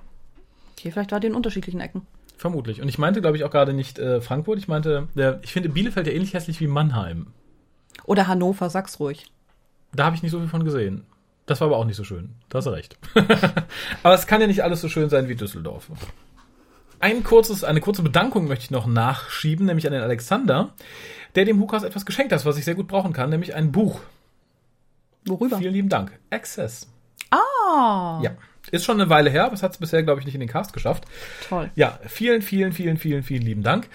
Okay, 0.77 0.91
vielleicht 0.91 1.13
war 1.13 1.21
die 1.21 1.29
in 1.29 1.35
unterschiedlichen 1.35 1.81
Ecken. 1.81 2.03
Vermutlich. 2.37 2.83
Und 2.83 2.89
ich 2.89 2.99
meinte, 2.99 3.21
glaube 3.21 3.37
ich, 3.37 3.45
auch 3.45 3.53
gerade 3.53 3.73
nicht 3.73 4.01
äh, 4.01 4.21
Frankfurt. 4.21 4.59
Ich 4.59 4.67
meinte, 4.67 5.07
äh, 5.15 5.35
ich 5.43 5.53
finde 5.53 5.69
Bielefeld 5.69 6.09
ja 6.09 6.13
ähnlich 6.13 6.35
hässlich 6.35 6.59
wie 6.59 6.67
Mannheim. 6.67 7.29
Oder 8.05 8.27
Hannover, 8.27 8.71
sag's 8.71 8.99
ruhig. 9.01 9.27
Da 9.95 10.05
habe 10.05 10.17
ich 10.17 10.23
nicht 10.23 10.33
so 10.33 10.39
viel 10.41 10.49
von 10.49 10.65
gesehen. 10.65 11.05
Das 11.47 11.61
war 11.61 11.69
aber 11.69 11.77
auch 11.77 11.85
nicht 11.85 11.97
so 11.97 12.05
schön. 12.05 12.35
Da 12.49 12.59
hast 12.59 12.67
du 12.67 12.71
recht. 12.71 12.97
aber 14.03 14.15
es 14.15 14.27
kann 14.27 14.41
ja 14.41 14.47
nicht 14.47 14.63
alles 14.63 14.81
so 14.81 14.89
schön 14.89 15.09
sein 15.11 15.29
wie 15.29 15.35
Düsseldorf. 15.35 15.89
Ein 17.01 17.25
kurzes, 17.25 17.65
eine 17.65 17.81
kurze 17.81 18.03
Bedankung 18.03 18.47
möchte 18.47 18.65
ich 18.65 18.71
noch 18.71 18.87
nachschieben, 18.87 19.67
nämlich 19.67 19.87
an 19.87 19.93
den 19.93 20.03
Alexander, 20.03 20.73
der 21.35 21.45
dem 21.45 21.59
Hukas 21.61 21.83
etwas 21.83 22.07
geschenkt 22.07 22.33
hat, 22.33 22.45
was 22.45 22.57
ich 22.59 22.65
sehr 22.65 22.77
gut 22.77 22.87
brauchen 22.87 23.13
kann, 23.13 23.31
nämlich 23.31 23.55
ein 23.55 23.73
Buch. 23.73 24.01
Worüber? 25.27 25.59
Vielen 25.59 25.75
lieben 25.75 25.89
Dank. 25.89 26.13
Access. 26.31 26.89
Ah, 27.31 28.21
Ja. 28.23 28.33
Ist 28.71 28.85
schon 28.85 29.01
eine 29.01 29.11
Weile 29.11 29.29
her, 29.29 29.47
aber 29.47 29.55
es 29.55 29.63
hat 29.65 29.73
es 29.73 29.79
bisher, 29.79 30.05
glaube 30.05 30.21
ich, 30.21 30.25
nicht 30.27 30.37
in 30.37 30.41
den 30.41 30.49
Cast 30.49 30.73
geschafft. 30.73 31.05
toll. 31.49 31.69
Ja, 31.75 31.99
vielen, 32.07 32.43
vielen, 32.43 32.73
vielen, 32.73 32.97
vielen, 32.97 33.25
vielen 33.25 33.43
lieben 33.43 33.65
Dank. 33.65 33.89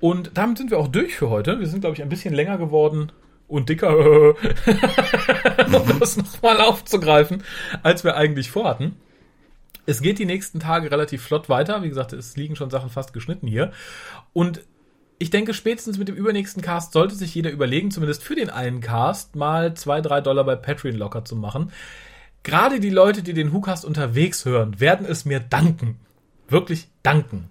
Und 0.00 0.32
damit 0.34 0.58
sind 0.58 0.70
wir 0.70 0.78
auch 0.78 0.88
durch 0.88 1.14
für 1.14 1.30
heute. 1.30 1.60
Wir 1.60 1.66
sind, 1.66 1.80
glaube 1.80 1.94
ich, 1.94 2.02
ein 2.02 2.08
bisschen 2.08 2.34
länger 2.34 2.58
geworden 2.58 3.12
und 3.48 3.68
dicker, 3.68 3.96
um 3.98 6.00
das 6.00 6.16
nochmal 6.16 6.60
aufzugreifen, 6.60 7.42
als 7.82 8.04
wir 8.04 8.16
eigentlich 8.16 8.50
vorhatten. 8.50 8.96
Es 9.86 10.00
geht 10.00 10.18
die 10.18 10.26
nächsten 10.26 10.60
Tage 10.60 10.90
relativ 10.90 11.22
flott 11.22 11.48
weiter. 11.48 11.82
Wie 11.82 11.88
gesagt, 11.88 12.12
es 12.12 12.36
liegen 12.36 12.56
schon 12.56 12.70
Sachen 12.70 12.90
fast 12.90 13.12
geschnitten 13.12 13.46
hier. 13.46 13.72
Und 14.32 14.62
ich 15.18 15.30
denke, 15.30 15.52
spätestens 15.52 15.98
mit 15.98 16.08
dem 16.08 16.16
übernächsten 16.16 16.62
Cast 16.62 16.92
sollte 16.92 17.14
sich 17.14 17.34
jeder 17.34 17.50
überlegen, 17.50 17.90
zumindest 17.90 18.22
für 18.22 18.36
den 18.36 18.48
einen 18.48 18.80
Cast, 18.80 19.36
mal 19.36 19.74
zwei, 19.74 20.00
drei 20.00 20.22
Dollar 20.22 20.44
bei 20.44 20.56
Patreon 20.56 20.96
locker 20.96 21.24
zu 21.24 21.36
machen. 21.36 21.72
Gerade 22.42 22.80
die 22.80 22.90
Leute, 22.90 23.22
die 23.22 23.34
den 23.34 23.52
WhoCast 23.52 23.84
unterwegs 23.84 24.46
hören, 24.46 24.80
werden 24.80 25.06
es 25.06 25.26
mir 25.26 25.40
danken. 25.40 25.98
Wirklich 26.48 26.88
danken. 27.02 27.50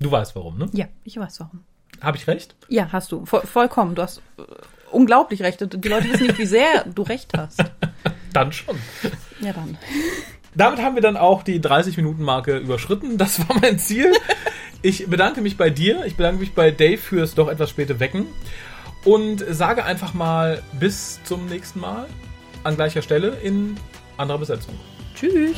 Du 0.00 0.10
weißt 0.10 0.34
warum, 0.36 0.58
ne? 0.58 0.68
Ja, 0.72 0.86
ich 1.04 1.16
weiß 1.16 1.40
warum. 1.40 1.64
Habe 2.00 2.16
ich 2.16 2.26
recht? 2.26 2.54
Ja, 2.68 2.88
hast 2.92 3.12
du. 3.12 3.24
Voll, 3.24 3.42
vollkommen. 3.42 3.94
Du 3.94 4.02
hast 4.02 4.18
äh, 4.38 4.42
unglaublich 4.90 5.42
recht. 5.42 5.60
Die 5.60 5.88
Leute 5.88 6.12
wissen 6.12 6.26
nicht, 6.26 6.38
wie 6.38 6.46
sehr 6.46 6.84
du 6.84 7.02
recht 7.02 7.32
hast. 7.36 7.62
Dann 8.32 8.52
schon. 8.52 8.76
Ja, 9.40 9.52
dann. 9.52 9.78
Damit 10.56 10.80
haben 10.82 10.96
wir 10.96 11.02
dann 11.02 11.16
auch 11.16 11.44
die 11.44 11.60
30-Minuten-Marke 11.60 12.58
überschritten. 12.58 13.16
Das 13.16 13.38
war 13.48 13.60
mein 13.60 13.78
Ziel. 13.78 14.12
Ich 14.82 15.06
bedanke 15.06 15.40
mich 15.40 15.56
bei 15.56 15.70
dir. 15.70 16.04
Ich 16.04 16.16
bedanke 16.16 16.40
mich 16.40 16.52
bei 16.52 16.72
Dave 16.72 16.98
fürs 16.98 17.36
doch 17.36 17.48
etwas 17.48 17.70
späte 17.70 18.00
Wecken. 18.00 18.26
Und 19.04 19.44
sage 19.48 19.84
einfach 19.84 20.14
mal 20.14 20.62
bis 20.72 21.22
zum 21.22 21.46
nächsten 21.46 21.78
Mal 21.78 22.06
an 22.64 22.74
gleicher 22.74 23.02
Stelle 23.02 23.36
in 23.42 23.76
anderer 24.16 24.38
Besetzung. 24.38 24.74
Tschüss. 25.14 25.56